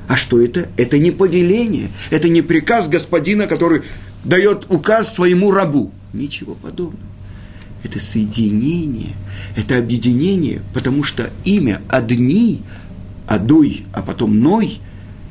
А 0.08 0.16
что 0.16 0.40
это? 0.40 0.68
Это 0.76 0.98
не 0.98 1.10
повеление, 1.10 1.88
это 2.10 2.28
не 2.28 2.42
приказ 2.42 2.88
господина, 2.88 3.46
который 3.46 3.82
дает 4.24 4.66
указ 4.70 5.14
своему 5.14 5.50
рабу. 5.50 5.90
Ничего 6.12 6.54
подобного 6.54 7.14
это 7.84 8.00
соединение, 8.00 9.14
это 9.56 9.78
объединение, 9.78 10.62
потому 10.72 11.04
что 11.04 11.30
имя 11.44 11.80
одни, 11.88 12.62
Адуй, 13.26 13.84
а 13.92 14.02
потом 14.02 14.40
Ной, 14.40 14.78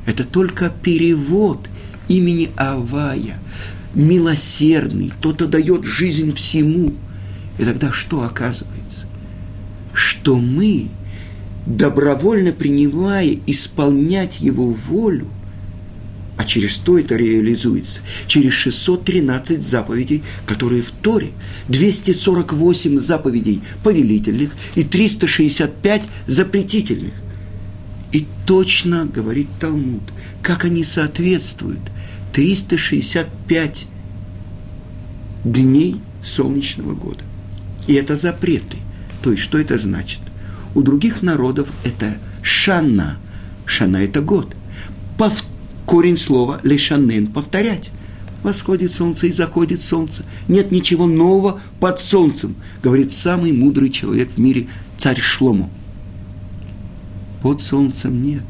это 0.06 0.24
только 0.24 0.70
перевод 0.70 1.68
имени 2.08 2.50
Авая, 2.56 3.38
милосердный, 3.94 5.12
кто 5.18 5.32
дает 5.32 5.84
жизнь 5.84 6.32
всему. 6.32 6.94
И 7.58 7.64
тогда 7.64 7.92
что 7.92 8.22
оказывается? 8.22 9.06
Что 9.92 10.36
мы, 10.36 10.88
добровольно 11.66 12.52
принимая 12.52 13.38
исполнять 13.46 14.40
его 14.40 14.66
волю– 14.66 15.28
а 16.36 16.44
через 16.44 16.72
что 16.72 16.98
это 16.98 17.14
реализуется? 17.16 18.00
Через 18.26 18.54
613 18.54 19.62
заповедей, 19.62 20.22
которые 20.46 20.82
в 20.82 20.90
Торе, 20.90 21.30
248 21.68 22.98
заповедей 22.98 23.62
повелительных 23.84 24.50
и 24.74 24.82
365 24.82 26.02
запретительных. 26.26 27.14
И 28.12 28.26
точно 28.46 29.06
говорит 29.06 29.48
Талмуд, 29.60 30.02
как 30.42 30.64
они 30.64 30.82
соответствуют 30.82 31.80
365 32.32 33.86
дней 35.44 35.96
солнечного 36.22 36.94
года. 36.94 37.20
И 37.86 37.94
это 37.94 38.16
запреты. 38.16 38.78
То 39.22 39.30
есть, 39.30 39.42
что 39.42 39.58
это 39.58 39.78
значит? 39.78 40.20
У 40.74 40.82
других 40.82 41.22
народов 41.22 41.68
это 41.84 42.18
шана. 42.42 43.18
Шана– 43.66 43.96
это 44.04 44.20
год. 44.20 44.54
Повтор 45.16 45.54
корень 45.86 46.18
слова 46.18 46.60
лешанен– 46.62 47.26
повторять. 47.28 47.90
Восходит 48.42 48.90
солнце 48.90 49.28
и 49.28 49.32
заходит 49.32 49.80
солнце. 49.80 50.24
Нет 50.48 50.70
ничего 50.70 51.06
нового 51.06 51.60
под 51.80 51.98
солнцем, 51.98 52.56
говорит 52.82 53.10
самый 53.12 53.52
мудрый 53.52 53.88
человек 53.88 54.30
в 54.30 54.38
мире, 54.38 54.68
царь 54.98 55.20
Шлому. 55.20 55.70
Под 57.42 57.62
солнцем 57.62 58.22
нет. 58.22 58.44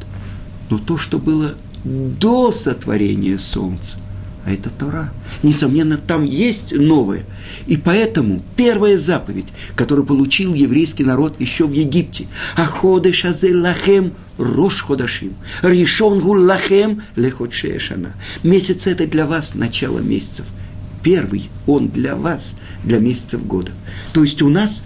Но 0.71 0.79
то, 0.79 0.97
что 0.97 1.19
было 1.19 1.55
до 1.85 2.51
сотворения 2.51 3.39
солнца, 3.39 3.99
а 4.45 4.53
это 4.53 4.69
Тора. 4.71 5.13
Несомненно, 5.43 5.97
там 5.97 6.25
есть 6.25 6.77
новое. 6.77 7.25
И 7.67 7.77
поэтому 7.77 8.43
первая 8.57 8.99
заповедь, 8.99 9.49
которую 9.75 10.07
получил 10.07 10.53
еврейский 10.53 11.05
народ 11.05 11.41
еще 11.41 11.67
в 11.67 11.73
Египте, 11.73 12.27
«Аходе 12.57 13.13
шазе 13.13 13.55
лахем 13.55 14.13
рош 14.37 14.83
ходашим, 14.83 15.35
решон 15.63 16.21
гу 16.21 16.35
лахем 16.35 17.03
лехот 17.17 17.55
шеешана». 17.55 18.15
Месяц– 18.43 18.87
это 18.87 19.07
для 19.07 19.25
вас 19.25 19.55
начало 19.55 20.01
месяцев. 20.01 20.45
Первый 21.03 21.49
он 21.67 21.89
для 21.89 22.15
вас, 22.15 22.53
для 22.83 22.99
месяцев 22.99 23.47
года. 23.47 23.73
То 24.13 24.23
есть 24.23 24.43
у 24.43 24.51
нас 24.51 24.83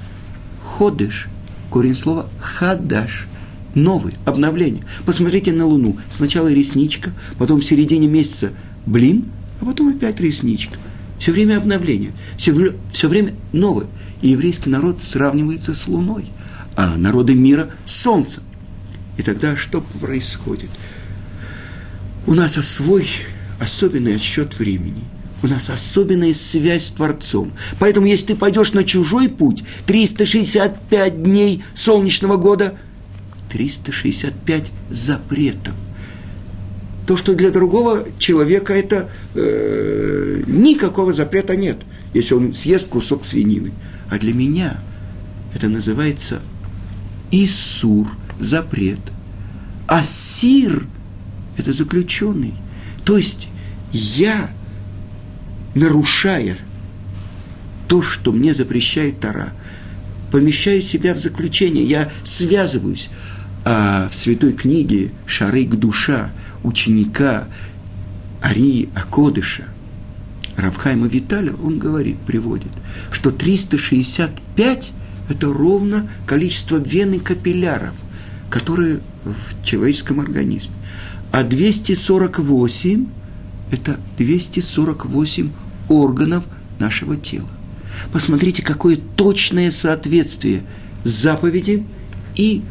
ходыш, 0.62 1.26
корень 1.70 1.96
слова 1.96 2.28
хадаш– 2.40 3.26
новый, 3.74 4.14
обновление. 4.24 4.84
Посмотрите 5.04 5.52
на 5.52 5.66
Луну. 5.66 5.98
Сначала 6.10 6.52
ресничка, 6.52 7.12
потом 7.38 7.60
в 7.60 7.64
середине 7.64 8.06
месяца 8.06 8.52
блин– 8.86 9.24
а 9.60 9.64
потом 9.64 9.88
опять 9.88 10.20
ресничка. 10.20 10.76
Все 11.18 11.32
время 11.32 11.56
обновление, 11.56 12.12
все, 12.36 12.54
все 12.92 13.08
время 13.08 13.34
новое. 13.52 13.86
И 14.22 14.30
еврейский 14.30 14.70
народ 14.70 15.02
сравнивается 15.02 15.74
с 15.74 15.88
Луной, 15.88 16.26
а 16.76 16.96
народы 16.96 17.34
мира 17.34 17.70
с 17.84 17.96
Солнцем. 17.96 18.42
И 19.16 19.22
тогда 19.22 19.56
что 19.56 19.80
происходит? 19.80 20.70
У 22.26 22.34
нас 22.34 22.52
свой 22.52 23.06
особенный 23.58 24.16
отсчет 24.16 24.58
времени. 24.58 25.02
У 25.42 25.46
нас 25.46 25.70
особенная 25.70 26.34
связь 26.34 26.86
с 26.86 26.90
Творцом. 26.90 27.52
Поэтому, 27.78 28.06
если 28.06 28.28
ты 28.28 28.36
пойдешь 28.36 28.72
на 28.72 28.84
чужой 28.84 29.28
путь, 29.28 29.64
365 29.86 31.22
дней 31.22 31.62
солнечного 31.74 32.36
года, 32.36 32.74
365 33.50 34.70
запретов 34.90 35.74
то, 37.08 37.16
что 37.16 37.34
для 37.34 37.50
другого 37.50 38.04
человека 38.18 38.74
это 38.74 39.08
э, 39.34 40.42
никакого 40.46 41.14
запрета 41.14 41.56
нет, 41.56 41.78
если 42.12 42.34
он 42.34 42.52
съест 42.52 42.86
кусок 42.88 43.24
свинины. 43.24 43.72
А 44.10 44.18
для 44.18 44.34
меня 44.34 44.78
это 45.54 45.70
называется 45.70 46.42
Исур, 47.30 48.08
запрет. 48.38 48.98
А 49.86 50.02
сир– 50.02 50.86
это 51.56 51.72
заключенный. 51.72 52.52
То 53.06 53.16
есть 53.16 53.48
я, 53.90 54.50
нарушая 55.74 56.58
то, 57.86 58.02
что 58.02 58.32
мне 58.32 58.52
запрещает 58.52 59.18
Тара, 59.18 59.54
помещаю 60.30 60.82
себя 60.82 61.14
в 61.14 61.20
заключение, 61.20 61.84
я 61.84 62.12
связываюсь. 62.22 63.08
А 63.64 64.10
в 64.10 64.14
святой 64.14 64.52
книге 64.52 65.12
«Шарык 65.24 65.70
душа» 65.70 66.32
ученика 66.62 67.48
Арии 68.42 68.88
Акодыша, 68.94 69.64
Равхайма 70.56 71.06
Виталя, 71.06 71.52
он 71.54 71.78
говорит, 71.78 72.18
приводит, 72.18 72.72
что 73.10 73.30
365– 73.30 74.92
это 75.28 75.52
ровно 75.52 76.08
количество 76.26 76.76
вен 76.78 77.12
и 77.12 77.18
капилляров, 77.18 77.94
которые 78.50 79.00
в 79.24 79.64
человеческом 79.64 80.20
организме. 80.20 80.74
А 81.30 81.44
248– 81.44 83.06
это 83.70 84.00
248 84.16 85.50
органов 85.88 86.46
нашего 86.78 87.16
тела. 87.16 87.48
Посмотрите, 88.12 88.62
какое 88.62 88.96
точное 88.96 89.70
соответствие 89.70 90.62
заповедям 91.04 91.86
и 92.34 92.62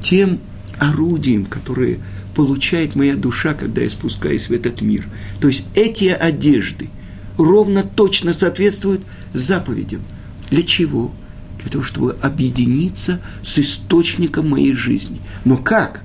тем 0.00 0.38
орудием, 0.78 1.46
которые 1.46 1.98
получает 2.34 2.94
моя 2.94 3.16
душа, 3.16 3.54
когда 3.54 3.82
я 3.82 3.90
спускаюсь 3.90 4.48
в 4.48 4.52
этот 4.52 4.80
мир. 4.80 5.06
То 5.40 5.48
есть 5.48 5.64
эти 5.74 6.06
одежды 6.06 6.88
ровно 7.36 7.82
точно 7.82 8.32
соответствуют 8.32 9.02
заповедям. 9.32 10.02
Для 10.50 10.62
чего? 10.62 11.12
Для 11.60 11.70
того, 11.70 11.84
чтобы 11.84 12.16
объединиться 12.22 13.20
с 13.42 13.58
источником 13.58 14.50
моей 14.50 14.74
жизни. 14.74 15.20
Но 15.44 15.56
как? 15.56 16.02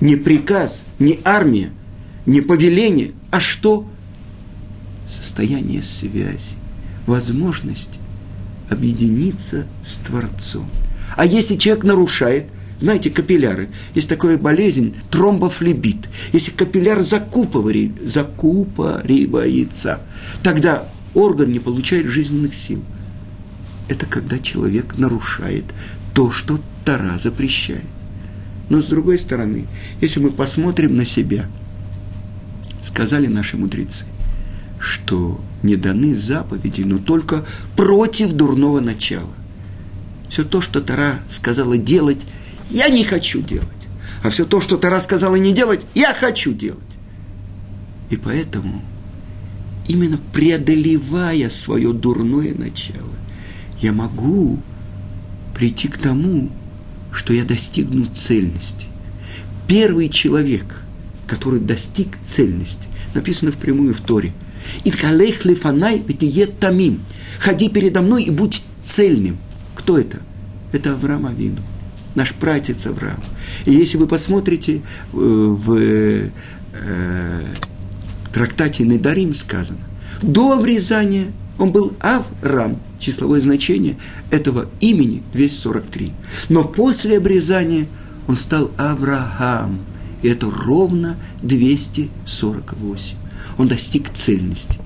Не 0.00 0.16
приказ, 0.16 0.84
не 0.98 1.20
армия, 1.24 1.70
не 2.26 2.40
повеление, 2.40 3.12
а 3.30 3.40
что? 3.40 3.88
Состояние 5.06 5.82
связи, 5.82 6.54
возможность 7.06 7.98
объединиться 8.70 9.66
с 9.84 9.96
Творцом. 9.96 10.70
А 11.16 11.26
если 11.26 11.56
человек 11.56 11.84
нарушает– 11.84 12.46
знаете, 12.80 13.10
капилляры. 13.10 13.68
Есть 13.94 14.08
такая 14.08 14.38
болезнь– 14.38 14.94
тромбофлебит. 15.10 16.08
Если 16.32 16.50
капилляр 16.50 17.00
закупоривается, 17.00 20.00
тогда 20.42 20.88
орган 21.14 21.52
не 21.52 21.58
получает 21.58 22.06
жизненных 22.06 22.54
сил. 22.54 22.82
Это 23.88 24.06
когда 24.06 24.38
человек 24.38 24.96
нарушает 24.96 25.66
то, 26.14 26.30
что 26.30 26.58
Тара 26.84 27.18
запрещает. 27.18 27.84
Но 28.70 28.80
с 28.80 28.86
другой 28.86 29.18
стороны, 29.18 29.66
если 30.00 30.20
мы 30.20 30.30
посмотрим 30.30 30.96
на 30.96 31.04
себя, 31.04 31.50
сказали 32.82 33.26
наши 33.26 33.58
мудрецы, 33.58 34.06
что 34.78 35.38
не 35.62 35.76
даны 35.76 36.16
заповеди, 36.16 36.80
но 36.82 36.98
только 36.98 37.44
против 37.76 38.32
дурного 38.32 38.80
начала. 38.80 39.28
Все 40.30 40.44
то, 40.44 40.62
что 40.62 40.80
Тара 40.80 41.18
сказала 41.28 41.76
делать– 41.76 42.24
я 42.70 42.88
не 42.88 43.04
хочу 43.04 43.42
делать. 43.42 43.68
А 44.22 44.30
все 44.30 44.44
то, 44.44 44.60
что 44.60 44.76
ты 44.76 44.90
рассказала 44.90 45.36
не 45.36 45.52
делать, 45.52 45.80
я 45.94 46.14
хочу 46.14 46.52
делать. 46.52 46.80
И 48.10 48.16
поэтому, 48.16 48.82
именно 49.88 50.18
преодолевая 50.32 51.48
свое 51.48 51.92
дурное 51.92 52.54
начало, 52.54 53.14
я 53.80 53.92
могу 53.92 54.60
прийти 55.54 55.88
к 55.88 55.96
тому, 55.96 56.50
что 57.12 57.32
я 57.32 57.44
достигну 57.44 58.06
цельности. 58.06 58.86
Первый 59.66 60.08
человек, 60.08 60.82
который 61.26 61.60
достиг 61.60 62.08
цельности, 62.26 62.88
написано 63.14 63.52
впрямую 63.52 63.94
в 63.94 64.00
Торе. 64.00 64.32
«Итхалех 64.84 65.44
лефанай 65.44 66.04
тамим». 66.58 67.00
«Ходи 67.38 67.70
передо 67.70 68.02
мной 68.02 68.24
и 68.24 68.30
будь 68.30 68.62
цельным». 68.82 69.38
Кто 69.74 69.98
это? 69.98 70.20
Это 70.72 70.92
Авраам 70.92 71.26
Авину 71.26 71.62
наш 72.14 72.34
пратец 72.34 72.86
Авраам. 72.86 73.20
И 73.66 73.72
если 73.72 73.96
вы 73.96 74.06
посмотрите 74.06 74.76
э, 74.76 74.80
в 75.12 75.74
э, 75.78 76.30
трактате 78.32 78.84
Недарим 78.84 79.34
сказано, 79.34 79.80
до 80.22 80.52
обрезания 80.52 81.32
он 81.58 81.72
был 81.72 81.92
Авраам, 82.00 82.78
числовое 82.98 83.40
значение 83.40 83.96
этого 84.30 84.66
имени 84.80 85.22
243. 85.34 86.12
Но 86.48 86.64
после 86.64 87.18
обрезания 87.18 87.86
он 88.26 88.36
стал 88.36 88.70
Авраам, 88.78 89.80
и 90.22 90.28
это 90.28 90.50
ровно 90.50 91.16
248. 91.42 93.16
Он 93.58 93.68
достиг 93.68 94.08
цельности. 94.08 94.78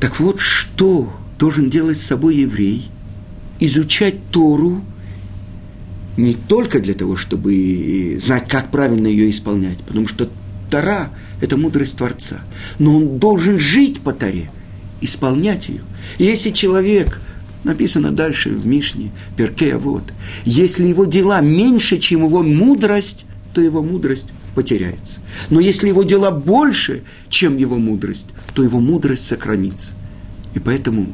Так 0.00 0.20
вот, 0.20 0.40
что 0.40 1.12
должен 1.38 1.70
делать 1.70 1.96
с 1.96 2.02
собой 2.02 2.36
еврей? 2.36 2.90
Изучать 3.58 4.16
Тору 4.30 4.82
не 6.16 6.34
только 6.34 6.78
для 6.78 6.94
того, 6.94 7.16
чтобы 7.16 8.18
знать, 8.20 8.48
как 8.48 8.70
правильно 8.70 9.06
ее 9.06 9.30
исполнять, 9.30 9.78
потому 9.78 10.06
что 10.06 10.28
Тара– 10.70 11.10
это 11.40 11.56
мудрость 11.56 11.96
Творца, 11.96 12.40
но 12.78 12.96
он 12.96 13.18
должен 13.18 13.58
жить 13.58 14.00
по 14.00 14.12
Таре, 14.12 14.50
исполнять 15.00 15.68
ее. 15.68 15.82
Если 16.18 16.50
человек, 16.50 17.20
написано 17.64 18.12
дальше 18.12 18.50
в 18.50 18.66
Мишне, 18.66 19.10
Перкея, 19.36 19.78
вот, 19.78 20.04
если 20.44 20.86
его 20.86 21.04
дела 21.04 21.40
меньше, 21.40 21.98
чем 21.98 22.24
его 22.24 22.42
мудрость, 22.42 23.24
то 23.54 23.60
его 23.60 23.82
мудрость 23.82 24.26
потеряется. 24.54 25.20
Но 25.50 25.60
если 25.60 25.88
его 25.88 26.02
дела 26.02 26.30
больше, 26.30 27.02
чем 27.28 27.56
его 27.56 27.78
мудрость, 27.78 28.26
то 28.54 28.62
его 28.62 28.80
мудрость 28.80 29.26
сохранится. 29.26 29.94
И 30.54 30.58
поэтому 30.58 31.12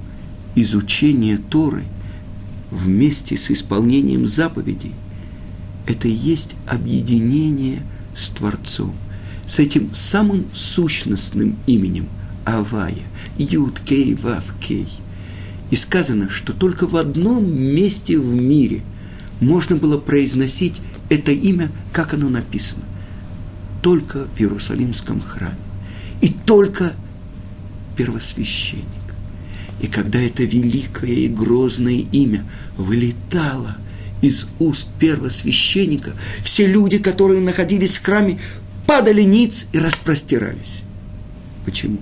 изучение 0.57 1.39
Торы– 1.39 1.83
вместе 2.71 3.37
с 3.37 3.51
исполнением 3.51 4.27
заповедей, 4.27 4.93
это 5.87 6.09
и 6.09 6.13
есть 6.13 6.57
объединение 6.67 7.83
с 8.17 8.29
Творцом, 8.29 8.95
с 9.47 9.59
этим 9.59 9.95
самым 9.95 10.47
сущностным 10.55 11.57
именем 11.67 12.09
Авая, 12.45 12.95
Юд 13.39 13.81
Кей 13.81 14.15
Вав 14.15 14.45
Кей. 14.61 14.89
И 15.71 15.77
сказано, 15.77 16.31
что 16.31 16.53
только 16.53 16.87
в 16.87 16.97
одном 16.97 17.55
месте 17.55 18.19
в 18.19 18.35
мире 18.35 18.83
можно 19.41 19.77
было 19.77 19.99
произносить 19.99 20.81
это 21.09 21.33
имя, 21.33 21.71
как 21.93 22.15
оно 22.15 22.29
написано. 22.29 22.85
Только 23.83 24.27
в 24.35 24.41
Иерусалимском 24.41 25.21
храме. 25.21 25.57
И 26.21 26.31
только 26.31 26.95
первосвященник. 27.97 28.98
И 29.81 29.87
когда 29.87 30.21
это 30.21 30.43
великое 30.43 31.13
и 31.13 31.29
грозное 31.29 32.05
имя 32.13 32.45
вылетало 32.77 33.77
из 34.21 34.49
уст 34.59 34.89
первосвященника, 34.99 36.13
все 36.43 36.67
люди, 36.67 36.99
которые 36.99 37.41
находились 37.41 37.99
в 37.99 38.05
храме, 38.05 38.41
падали 38.87 39.23
ниц 39.23 39.67
и 39.73 39.79
распростирались. 39.79 40.83
Почему? 41.65 41.99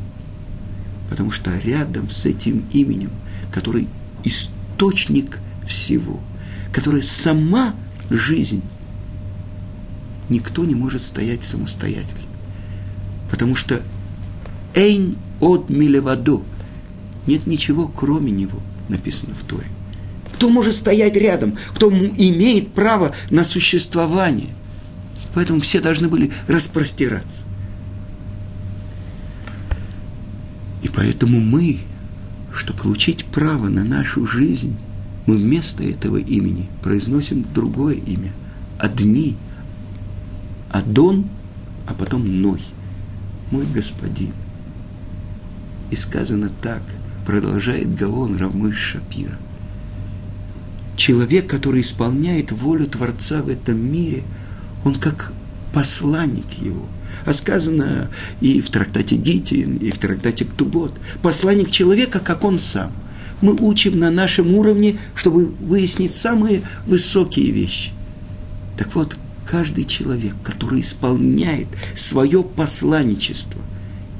Потому 1.10 1.30
что 1.30 1.56
рядом 1.58 2.08
с 2.08 2.24
этим 2.24 2.64
именем, 2.72 3.10
который 3.52 3.88
источник 4.24 5.38
всего, 5.66 6.20
который 6.72 7.02
сама 7.02 7.74
жизнь, 8.08 8.62
никто 10.30 10.64
не 10.64 10.74
может 10.74 11.02
стоять 11.02 11.44
самостоятельно. 11.44 12.22
Потому 13.30 13.54
что 13.54 13.82
Эйн 14.74 15.16
от 15.40 15.68
Милевадо– 15.68 16.42
нет 17.26 17.46
ничего, 17.46 17.88
кроме 17.88 18.30
него, 18.30 18.60
написано 18.88 19.34
в 19.34 19.44
Торе. 19.44 19.66
Кто 20.34 20.48
может 20.50 20.74
стоять 20.74 21.16
рядом? 21.16 21.56
Кто 21.74 21.90
имеет 21.90 22.72
право 22.72 23.14
на 23.30 23.44
существование? 23.44 24.50
Поэтому 25.34 25.60
все 25.60 25.80
должны 25.80 26.08
были 26.08 26.30
распростираться. 26.46 27.44
И 30.82 30.88
поэтому 30.88 31.40
мы, 31.40 31.80
чтобы 32.52 32.78
получить 32.80 33.24
право 33.24 33.68
на 33.68 33.84
нашу 33.84 34.26
жизнь, 34.26 34.76
мы 35.26 35.36
вместо 35.36 35.82
этого 35.82 36.18
имени 36.18 36.68
произносим 36.82 37.44
другое 37.54 37.94
имя. 37.94 38.32
Одни. 38.78 39.36
Адон, 40.70 41.26
а 41.86 41.94
потом 41.94 42.40
Ной. 42.42 42.60
Мой 43.50 43.64
господин. 43.66 44.32
И 45.90 45.96
сказано 45.96 46.50
так– 46.60 46.82
продолжает 47.26 47.94
Гаон 47.94 48.38
Рамыш 48.38 48.76
Шапира. 48.76 49.36
Человек, 50.96 51.46
который 51.46 51.82
исполняет 51.82 52.52
волю 52.52 52.86
Творца 52.86 53.42
в 53.42 53.48
этом 53.48 53.78
мире, 53.78 54.22
он 54.84 54.94
как 54.94 55.32
посланник 55.74 56.50
его. 56.62 56.86
А 57.26 57.34
сказано 57.34 58.08
и 58.40 58.60
в 58.60 58.70
трактате 58.70 59.16
Гитин, 59.16 59.76
и 59.76 59.90
в 59.90 59.98
трактате 59.98 60.44
Ктубот. 60.44 60.94
Посланник 61.22 61.70
человека, 61.70 62.20
как 62.20 62.44
он 62.44 62.58
сам. 62.58 62.92
Мы 63.42 63.52
учим 63.54 63.98
на 63.98 64.10
нашем 64.10 64.54
уровне, 64.54 64.96
чтобы 65.14 65.46
выяснить 65.46 66.14
самые 66.14 66.62
высокие 66.86 67.50
вещи. 67.50 67.90
Так 68.78 68.94
вот, 68.94 69.16
каждый 69.44 69.84
человек, 69.84 70.34
который 70.42 70.80
исполняет 70.80 71.66
свое 71.94 72.42
посланничество 72.42 73.60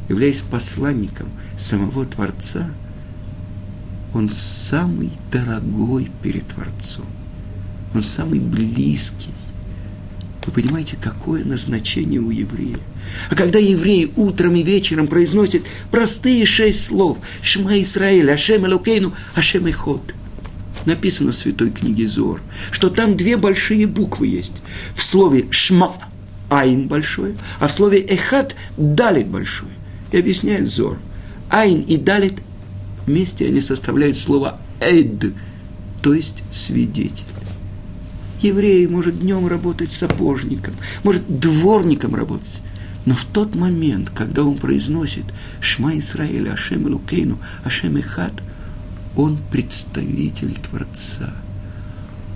являясь 0.09 0.41
посланником 0.41 1.29
самого 1.59 2.05
Творца, 2.05 2.71
он 4.15 4.31
самый 4.31 5.11
дорогой 5.31 6.11
перед 6.23 6.47
Творцом. 6.49 7.07
Он 7.95 8.05
самый 8.05 8.41
близкий. 8.41 9.33
Вы 10.47 10.53
понимаете, 10.53 10.97
какое 11.01 11.45
назначение 11.45 12.21
у 12.21 12.31
еврея? 12.31 12.79
А 13.31 13.35
когда 13.35 13.59
еврей 13.59 14.13
утром 14.17 14.55
и 14.55 14.63
вечером 14.63 15.09
произносит 15.09 15.65
простые 15.91 16.47
шесть 16.47 16.87
слов 16.87 17.19
«Шма 17.43 17.81
Исраэль, 17.83 18.31
Ашем 18.31 18.65
Элокейну, 18.65 19.13
Ашем 19.35 19.67
Эхот», 19.67 20.15
написано 20.85 21.33
в 21.33 21.37
Святой 21.37 21.71
книге 21.71 22.07
Зор, 22.07 22.41
что 22.71 22.91
там 22.91 23.17
две 23.17 23.37
большие 23.37 23.87
буквы 23.87 24.29
есть. 24.29 24.53
В 24.95 25.03
слове 25.03 25.47
«Шма»– 25.51 25.93
«Айн» 26.51 26.87
большое, 26.87 27.35
а 27.59 27.67
в 27.67 27.73
слове 27.73 28.01
«Эхат»– 28.01 28.55
«Далит» 28.77 29.27
большое. 29.27 29.73
И 30.13 30.19
объясняет 30.19 30.69
Зор. 30.69 30.99
«Айн» 31.51 31.81
и 31.81 31.97
«Далит» 31.97 32.35
вместе 33.07 33.47
они 33.47 33.61
составляют 33.61 34.19
слово 34.19 34.59
«Эд», 34.81 35.33
то 36.03 36.15
есть 36.15 36.43
«свидетель». 36.53 37.25
Еврей 38.43 38.87
может 38.87 39.19
днем 39.19 39.47
работать 39.47 39.91
сапожником, 39.91 40.75
может 41.03 41.23
дворником 41.27 42.15
работать. 42.15 42.61
Но 43.07 43.15
в 43.15 43.25
тот 43.25 43.55
момент, 43.55 44.11
когда 44.11 44.45
он 44.45 44.57
произносит 44.57 45.25
«Шма 45.61 45.99
Исраиль, 45.99 46.49
Ашем 46.51 46.87
Лукейну, 46.87 47.39
Ашем 47.65 47.99
Ихат», 47.99 48.35
он 49.17 49.39
представитель 49.51 50.55
Творца. 50.55 51.33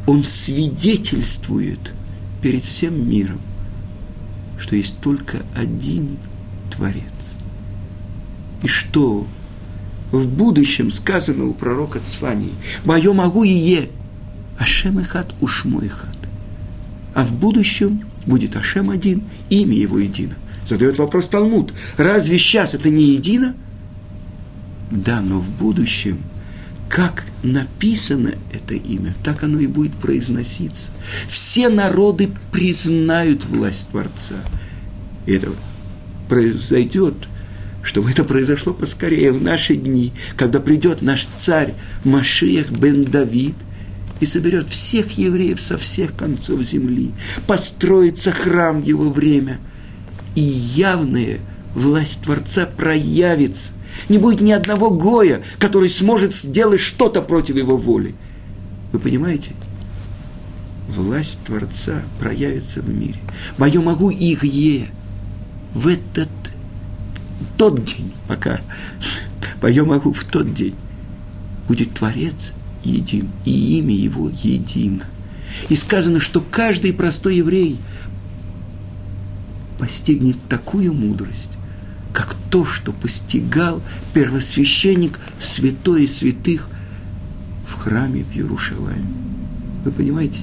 Он 0.07 0.25
свидетельствует 0.25 1.93
перед 2.41 2.65
всем 2.65 3.09
миром, 3.09 3.41
что 4.59 4.77
есть 4.77 4.99
только 5.01 5.43
один 5.55 6.17
Творец. 6.75 7.05
И 8.63 8.69
что 8.69 9.27
в 10.11 10.27
будущем 10.27 10.91
сказано 10.91 11.47
у 11.47 11.55
пророка 11.55 12.01
Цфании, 12.01 12.53
«Мое 12.85 13.13
могу 13.13 13.45
и 13.45 13.53
е, 13.53 13.91
Ашем 14.59 15.01
Ихат 15.01 15.35
уж 15.41 15.65
мой 15.65 15.87
Ихат». 15.87 16.17
А 17.15 17.25
в 17.25 17.33
будущем 17.33 18.05
будет 18.27 18.57
Ашем 18.57 18.91
один, 18.91 19.25
имя 19.49 19.75
его 19.75 19.99
едино. 19.99 20.35
Задает 20.67 20.99
вопрос 20.99 21.29
Талмуд, 21.29 21.73
разве 21.97 22.39
сейчас 22.39 22.75
это 22.75 22.91
не 22.91 23.15
едино? 23.15 23.55
Да, 24.91 25.21
но 25.21 25.39
в 25.39 25.49
будущем– 25.49 26.19
как 26.91 27.25
написано 27.45 28.33
это 28.53 28.75
имя, 28.75 29.15
так 29.23 29.45
оно 29.45 29.61
и 29.61 29.69
будет 29.69 29.93
произноситься. 29.95 30.91
Все 31.29 31.69
народы 31.69 32.31
признают 32.51 33.45
власть 33.45 33.89
Творца. 33.89 34.35
И 35.25 35.35
это 35.35 35.53
произойдет, 36.29 37.15
чтобы 37.83 38.11
это 38.11 38.25
произошло 38.25 38.73
поскорее 38.73 39.33
в 39.33 39.43
наши 39.43 39.75
дни, 39.75 40.13
когда 40.37 40.61
придет 40.61 41.03
наш 41.03 41.27
царь 41.27 41.75
Машиях 42.05 42.71
бен 42.71 43.05
Давид 43.05 43.55
и 44.21 44.27
соберет 44.27 44.69
всех 44.69 45.13
евреев 45.13 45.61
со 45.61 45.79
всех 45.79 46.15
концов 46.15 46.63
земли, 46.63 47.13
построится 47.47 48.33
храм 48.33 48.83
его 48.83 49.09
время, 49.09 49.59
и 50.35 50.41
явная 50.41 51.39
власть 51.75 52.23
Творца 52.23 52.67
проявится 52.67 53.73
не 54.09 54.19
будет 54.19 54.41
ни 54.41 54.53
одного 54.53 54.91
Гоя, 54.91 55.43
который 55.59 55.89
сможет 55.89 56.35
сделать 56.35 56.81
что-то 56.81 57.23
против 57.23 57.57
его 57.57 57.77
воли. 57.77 58.15
Вы 58.93 58.99
понимаете? 58.99 59.53
Власть 60.89 61.39
Творца 61.45 62.03
проявится 62.19 62.81
в 62.83 62.89
мире. 62.89 63.21
Мое 63.59 63.81
могу 63.81 64.11
их 64.11 64.45
е 64.45 64.89
в 65.75 65.87
этот 65.87 66.29
тот 67.57 67.85
день, 67.85 68.13
пока 68.29 68.61
мое 69.63 69.85
могу 69.85 70.13
в 70.13 70.25
тот 70.25 70.53
день, 70.53 70.75
будет 71.69 71.95
Творец 71.95 72.53
един, 72.85 73.29
и 73.45 73.79
имя 73.79 73.95
его 73.95 74.29
едино. 74.29 75.05
И 75.69 75.77
сказано, 75.77 76.21
что 76.21 76.41
каждый 76.41 76.93
простой 76.93 77.37
еврей 77.37 77.79
постигнет 79.79 80.37
такую 80.49 80.93
мудрость, 80.93 81.51
как 82.13 82.37
то, 82.51 82.65
что 82.65 82.93
постигал 82.93 83.83
первосвященник 84.13 85.19
святой 85.43 86.05
и 86.05 86.09
святых 86.09 86.69
в 87.67 87.75
храме 87.75 88.25
в 88.25 88.35
Иерушалайме. 88.35 89.15
Вы 89.85 89.93
понимаете? 89.93 90.43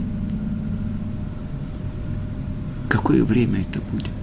Какое 2.89 3.23
время 3.23 3.61
это 3.61 3.79
будет? 3.91 4.16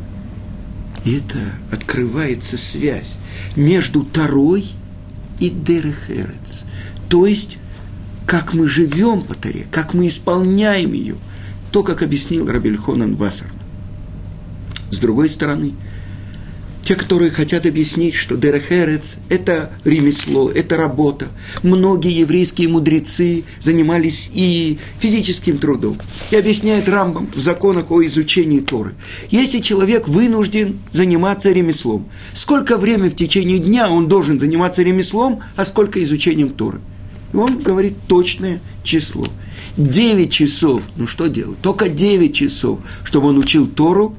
И 1.05 1.17
это 1.17 1.39
открывается 1.71 2.57
связь 2.57 3.17
между 3.57 4.05
Тарой 4.05 4.67
и 5.39 5.51
Дерехерец. 5.51 6.65
То 7.09 7.27
есть, 7.27 7.59
как 8.27 8.55
мы 8.55 8.67
живем 8.67 9.21
по 9.23 9.35
Таре, 9.35 9.67
как 9.71 9.95
мы 9.95 10.07
исполняем 10.07 10.93
ее, 10.93 11.17
то, 11.71 11.83
как 11.83 12.03
объяснил 12.03 12.47
Рабельхонан 12.49 13.17
Вассерман. 13.17 13.57
С 14.91 14.99
другой 14.99 15.29
стороны, 15.29 15.75
те, 16.85 16.95
которые 16.95 17.31
хотят 17.31 17.67
объяснить, 17.67 18.15
что 18.15 18.37
Дерехерец– 18.37 19.17
это 19.31 19.71
ремесло, 19.85 20.51
это 20.51 20.77
работа. 20.77 21.29
Многие 21.63 22.13
еврейские 22.13 22.69
мудрецы 22.69 23.45
занимались 23.61 24.31
и 24.35 24.79
физическим 24.99 25.59
трудом. 25.59 25.97
И 26.31 26.37
объясняет 26.37 26.89
Рамбам 26.89 27.29
в 27.35 27.41
законах 27.41 27.91
о 27.91 28.05
изучении 28.05 28.61
Торы. 28.61 28.95
Если 29.31 29.61
человек 29.61 30.09
вынужден 30.09 30.79
заниматься 30.93 31.51
ремеслом, 31.53 32.07
сколько 32.35 32.77
времени 32.77 33.09
в 33.09 33.17
течение 33.17 33.59
дня 33.59 33.89
он 33.89 34.07
должен 34.07 34.39
заниматься 34.39 34.83
ремеслом, 34.83 35.41
а 35.57 35.65
сколько 35.65 36.03
изучением 36.03 36.51
Торы? 36.51 36.81
И 37.33 37.37
он 37.37 37.59
говорит 37.61 37.95
точное 38.07 38.61
число. 38.83 39.27
9 39.77 40.31
часов, 40.31 40.83
ну 40.97 41.07
что 41.07 41.27
делать? 41.27 41.59
Только 41.61 41.89
9 41.89 42.35
часов, 42.35 42.79
чтобы 43.05 43.29
он 43.29 43.39
учил 43.39 43.67
Тору, 43.67 44.15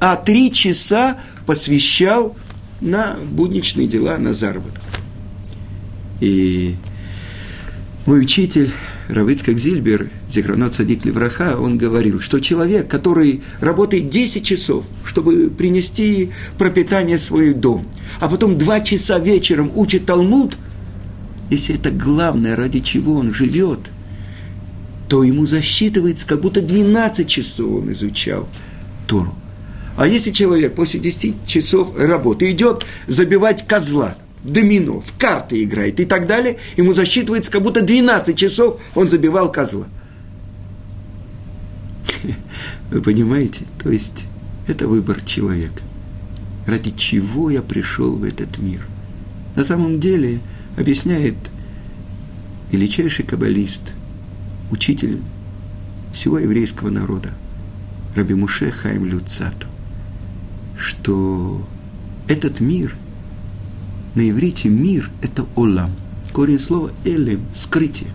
а 0.00 0.16
3 0.16 0.52
часа 0.52 1.18
посвящал 1.50 2.36
на 2.80 3.16
будничные 3.28 3.88
дела, 3.88 4.18
на 4.18 4.32
заработок. 4.32 4.84
И 6.20 6.76
мой 8.06 8.20
учитель 8.20 8.70
Равицкак 9.08 9.58
Зильбер, 9.58 10.10
Зигранот 10.30 10.76
Садик 10.76 11.04
Левраха, 11.04 11.56
он 11.58 11.76
говорил, 11.76 12.20
что 12.20 12.38
человек, 12.38 12.86
который 12.86 13.42
работает 13.58 14.10
10 14.10 14.44
часов, 14.44 14.84
чтобы 15.04 15.50
принести 15.50 16.30
пропитание 16.56 17.16
в 17.16 17.20
свой 17.20 17.52
дом, 17.52 17.84
а 18.20 18.28
потом 18.28 18.56
2 18.56 18.80
часа 18.82 19.18
вечером 19.18 19.72
учит 19.74 20.06
Талмуд, 20.06 20.56
если 21.50 21.74
это 21.74 21.90
главное, 21.90 22.54
ради 22.54 22.78
чего 22.78 23.14
он 23.14 23.34
живет, 23.34 23.90
то 25.08 25.24
ему 25.24 25.48
засчитывается, 25.48 26.28
как 26.28 26.42
будто 26.42 26.62
12 26.62 27.26
часов 27.26 27.82
он 27.82 27.90
изучал 27.90 28.48
Тору. 29.08 29.34
А 29.96 30.06
если 30.06 30.30
человек 30.30 30.74
после 30.74 31.00
10 31.00 31.46
часов 31.46 31.98
работы 31.98 32.50
идет 32.50 32.86
забивать 33.06 33.66
козла, 33.66 34.14
домино, 34.42 35.00
в 35.00 35.16
карты 35.18 35.62
играет 35.62 36.00
и 36.00 36.04
так 36.04 36.26
далее, 36.26 36.56
ему 36.76 36.94
засчитывается, 36.94 37.50
как 37.50 37.62
будто 37.62 37.82
12 37.82 38.36
часов 38.36 38.80
он 38.94 39.08
забивал 39.08 39.52
козла. 39.52 39.86
Вы 42.90 43.02
понимаете? 43.02 43.64
То 43.82 43.90
есть 43.90 44.26
это 44.66 44.86
выбор 44.88 45.20
человека. 45.22 45.82
Ради 46.66 46.90
чего 46.92 47.50
я 47.50 47.62
пришел 47.62 48.12
в 48.16 48.24
этот 48.24 48.58
мир? 48.58 48.86
На 49.56 49.64
самом 49.64 49.98
деле, 49.98 50.40
объясняет 50.76 51.34
величайший 52.70 53.24
каббалист, 53.24 53.82
учитель 54.70 55.18
всего 56.12 56.38
еврейского 56.38 56.90
народа, 56.90 57.30
Раби 58.14 58.34
Муше 58.34 58.70
Хайм 58.70 59.04
Люцату 59.06 59.69
что 60.80 61.62
этот 62.26 62.60
мир, 62.60 62.96
на 64.14 64.28
иврите 64.28 64.68
мир– 64.68 65.10
это 65.22 65.46
олам. 65.54 65.92
Корень 66.32 66.58
слова 66.58 66.90
элем– 67.04 67.42
скрытие. 67.54 68.10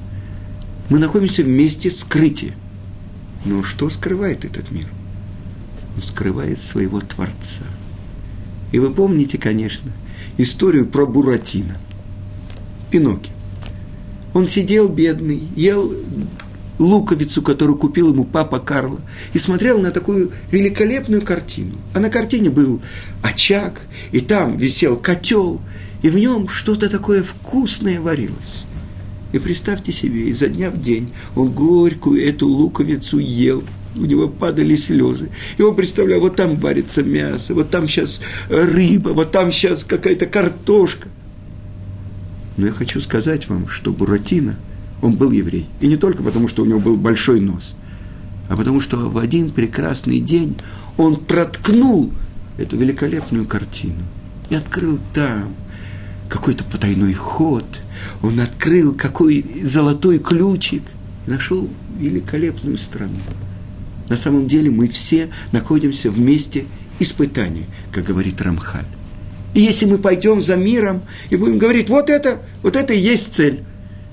Мы 0.89 0.99
находимся 0.99 1.43
в 1.43 1.47
месте 1.47 1.89
скрытия. 1.91 2.55
Но 3.45 3.63
что 3.63 3.89
скрывает 3.89 4.45
этот 4.45 4.71
мир? 4.71 4.87
Он 5.95 6.01
скрывает 6.01 6.59
своего 6.59 6.99
Творца. 6.99 7.63
И 8.71 8.79
вы 8.79 8.91
помните, 8.91 9.37
конечно, 9.37 9.91
историю 10.37 10.87
про 10.87 11.05
Буратино, 11.05 11.77
Пиноки. 12.89 13.31
Он 14.33 14.47
сидел 14.47 14.89
бедный, 14.89 15.47
ел 15.55 15.93
луковицу, 16.79 17.41
которую 17.41 17.77
купил 17.77 18.11
ему 18.11 18.23
папа 18.23 18.59
Карло, 18.59 18.99
и 19.33 19.39
смотрел 19.39 19.79
на 19.79 19.91
такую 19.91 20.31
великолепную 20.51 21.21
картину. 21.21 21.75
А 21.93 21.99
на 21.99 22.09
картине 22.09 22.49
был 22.49 22.81
очаг, 23.21 23.81
и 24.11 24.19
там 24.19 24.57
висел 24.57 24.97
котел, 24.97 25.61
и 26.01 26.09
в 26.09 26.17
нем 26.17 26.47
что-то 26.47 26.89
такое 26.89 27.23
вкусное 27.23 27.99
варилось. 28.01 28.65
И 29.31 29.39
представьте 29.39 29.91
себе, 29.91 30.29
изо 30.29 30.47
дня 30.47 30.69
в 30.69 30.81
день 30.81 31.11
он 31.35 31.51
горькую 31.51 32.25
эту 32.25 32.47
луковицу 32.47 33.19
ел. 33.19 33.63
у 33.97 34.05
него 34.05 34.27
падали 34.27 34.75
слезы. 34.75 35.29
И 35.57 35.61
он 35.61 35.75
представлял, 35.75 36.19
вот 36.19 36.35
там 36.35 36.57
варится 36.57 37.03
мясо, 37.03 37.53
вот 37.53 37.69
там 37.69 37.87
сейчас 37.87 38.21
рыба, 38.49 39.09
вот 39.09 39.31
там 39.31 39.51
сейчас 39.51 39.83
какая-то 39.83 40.25
картошка. 40.25 41.07
Но 42.57 42.67
я 42.67 42.71
хочу 42.71 43.01
сказать 43.01 43.49
вам, 43.49 43.67
что 43.67 43.91
Буратино, 43.91 44.57
он 45.01 45.15
был 45.15 45.31
еврей. 45.31 45.67
И 45.81 45.87
не 45.87 45.97
только 45.97 46.23
потому, 46.23 46.47
что 46.47 46.63
у 46.63 46.65
него 46.65 46.79
был 46.79 46.97
большой 46.97 47.39
нос, 47.39 47.75
а 48.47 48.55
потому 48.55 48.81
что 48.81 48.97
в 49.09 49.17
один 49.17 49.49
прекрасный 49.49 50.19
день 50.19 50.55
он 50.97 51.17
проткнул 51.17 52.11
эту 52.57 52.77
великолепную 52.77 53.45
картину 53.45 54.01
и 54.49 54.55
открыл 54.55 54.99
там 55.13 55.53
какой-то 56.29 56.63
потайной 56.63 57.13
ход, 57.13 57.65
он 58.21 58.39
открыл 58.39 58.93
какой 58.93 59.45
золотой 59.63 60.19
ключик 60.19 60.83
и 61.27 61.29
нашел 61.29 61.67
великолепную 61.99 62.77
страну. 62.77 63.17
На 64.09 64.17
самом 64.17 64.47
деле 64.47 64.69
мы 64.69 64.87
все 64.87 65.29
находимся 65.51 66.11
в 66.11 66.19
месте 66.19 66.65
испытания, 66.99 67.65
как 67.91 68.05
говорит 68.05 68.41
Рамхаль. 68.41 68.85
И 69.53 69.61
если 69.61 69.85
мы 69.85 69.97
пойдем 69.97 70.41
за 70.41 70.55
миром 70.57 71.01
и 71.29 71.37
будем 71.37 71.57
говорить, 71.57 71.89
вот 71.89 72.09
это, 72.09 72.41
вот 72.61 72.75
это 72.75 72.93
и 72.93 72.99
есть 72.99 73.33
цель. 73.33 73.63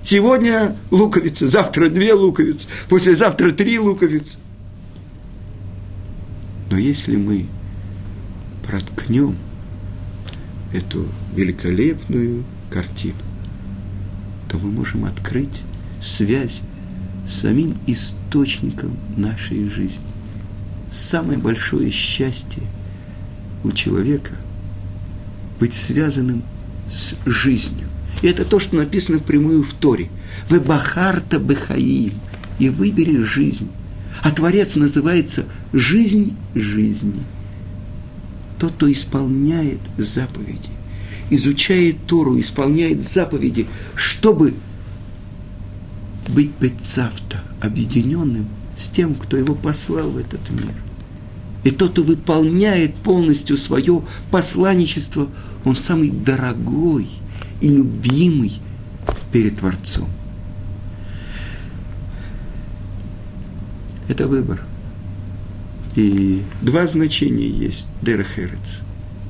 Сегодня 0.05 0.77
луковица, 0.91 1.49
завтра 1.49 1.88
две 1.88 2.12
луковицы, 2.12 2.67
послезавтра 2.88 3.53
три 3.53 3.79
луковицы. 3.79 4.38
Но 6.71 6.79
если 6.79 7.17
мы 7.17 7.47
проткнем 8.67 9.37
эту 10.73 11.07
великолепную 11.35 12.45
картину, 12.71 13.19
то 14.49 14.59
мы 14.59 14.71
можем 14.71 15.05
открыть 15.05 15.62
связь 16.01 16.62
с 17.29 17.41
самим 17.41 17.77
источником 17.87 18.97
нашей 19.17 19.69
жизни. 19.69 20.05
Самое 20.91 21.38
большое 21.38 21.91
счастье 21.91 22.62
у 23.62 23.71
человека– 23.71 24.33
быть 25.62 25.75
связанным 25.75 26.43
с 26.91 27.15
жизнью. 27.25 27.87
И 28.22 28.26
это 28.28 28.44
то, 28.44 28.58
что 28.58 28.76
написано 28.76 29.18
впрямую 29.18 29.62
в 29.62 29.74
Торе. 29.74 30.08
«Вы 30.48 30.61
бахарта 30.61 31.38
бехаим»– 31.38 32.12
и 32.62 32.68
выбери 32.68 33.22
жизнь. 33.22 33.68
А 34.22 34.30
Творец 34.30 34.76
называется 34.76 35.46
«жизнь 35.72 36.37
жизни». 36.54 37.22
Тот, 38.58 38.72
кто 38.74 38.92
исполняет 38.92 39.80
заповеди, 39.98 40.70
изучает 41.30 41.96
Тору, 42.06 42.38
исполняет 42.38 43.02
заповеди, 43.02 43.66
чтобы 43.96 44.54
быть 46.28 46.52
бецавта, 46.61 47.42
объединенным 47.61 48.48
с 48.78 48.87
тем, 48.87 49.14
кто 49.14 49.37
его 49.37 49.56
послал 49.56 50.11
в 50.11 50.18
этот 50.18 50.48
мир. 50.50 50.74
И 51.64 51.70
тот, 51.70 51.92
кто 51.92 52.04
выполняет 52.04 52.94
полностью 52.94 53.56
свое 53.56 54.04
посланничество, 54.30 55.28
он 55.64 55.74
самый 55.74 56.11
дорогой 56.11 57.08
и 57.62 57.68
любимый 57.68 58.61
перед 59.33 59.59
Творцом. 59.59 60.09
Это 64.09 64.29
выбор. 64.29 64.61
И 65.94 66.42
два 66.61 66.87
значения 66.87 67.48
есть 67.48 67.87
Дерехерец. 68.03 68.81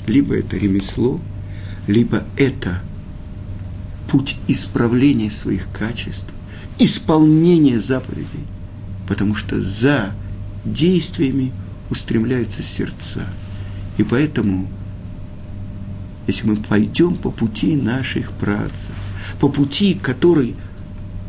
Либо 0.07 0.35
это 0.35 0.57
ремесло, 0.57 1.21
либо 1.87 2.25
это 2.37 2.81
путь 4.11 4.37
исправления 4.49 5.31
своих 5.31 5.71
качеств, 5.71 6.33
исполнения 6.79 7.79
заповедей, 7.79 8.47
потому 9.09 9.35
что 9.35 9.61
за 9.61 10.13
действиями 10.65 11.53
устремляются 11.91 12.63
сердца. 12.63 13.27
И 13.99 14.03
поэтому, 14.03 14.69
если 16.27 16.47
мы 16.47 16.57
пойдем 16.57 17.17
по 17.17 17.31
пути 17.31 17.77
наших 17.77 18.33
працев, 18.33 18.95
по 19.41 19.49
пути, 19.49 19.95
который 19.95 20.55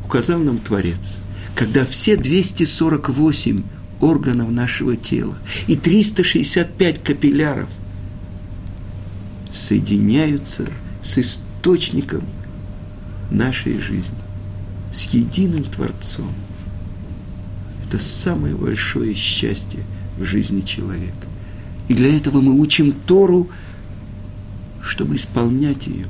указал 0.06 0.40
нам 0.40 0.60
Творец, 0.60 1.18
когда 1.56 1.86
все 1.86 2.16
248 2.16 3.64
органов 4.00 4.52
нашего 4.52 4.96
тела 4.96 5.38
и 5.68 5.76
365 5.76 7.04
капилляров 7.04 7.70
соединяются 9.52 10.68
с 11.02 11.18
источником 11.18 12.24
нашей 13.30 13.80
жизни, 13.80 14.18
с 14.92 15.04
единым 15.14 15.64
Творцом. 15.64 16.32
Это 17.86 18.00
самое 18.00 18.56
большое 18.56 19.14
счастье 19.14 19.84
в 20.18 20.24
жизни 20.24 20.62
человека. 20.62 21.28
И 21.88 21.94
для 21.94 22.16
этого 22.16 22.42
мы 22.42 22.60
учим 22.60 22.92
Тору, 22.92 23.50
чтобы 24.84 25.15
исполнять 25.15 25.88
ее, 25.88 26.06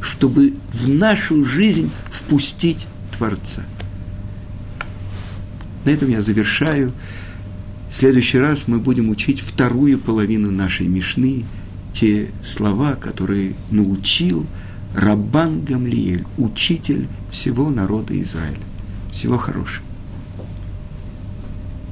чтобы 0.00 0.54
в 0.72 0.88
нашу 0.88 1.44
жизнь 1.44 1.90
впустить 2.10 2.86
Творца. 3.16 3.64
На 5.84 5.90
этом 5.90 6.08
я 6.08 6.20
завершаю. 6.20 6.92
В 7.88 7.94
следующий 7.94 8.38
раз 8.38 8.68
мы 8.68 8.78
будем 8.78 9.10
учить 9.10 9.40
вторую 9.40 9.98
половину 9.98 10.50
нашей 10.50 10.86
Мишны, 10.86 11.44
те 11.92 12.30
слова, 12.42 12.94
которые 12.94 13.54
научил 13.70 14.46
Рабан 14.94 15.62
Гамлиэль, 15.62 16.24
учитель 16.38 17.06
всего 17.30 17.68
народа 17.70 18.18
Израиля. 18.20 18.56
Всего 19.10 19.36
хорошего. 19.36 19.84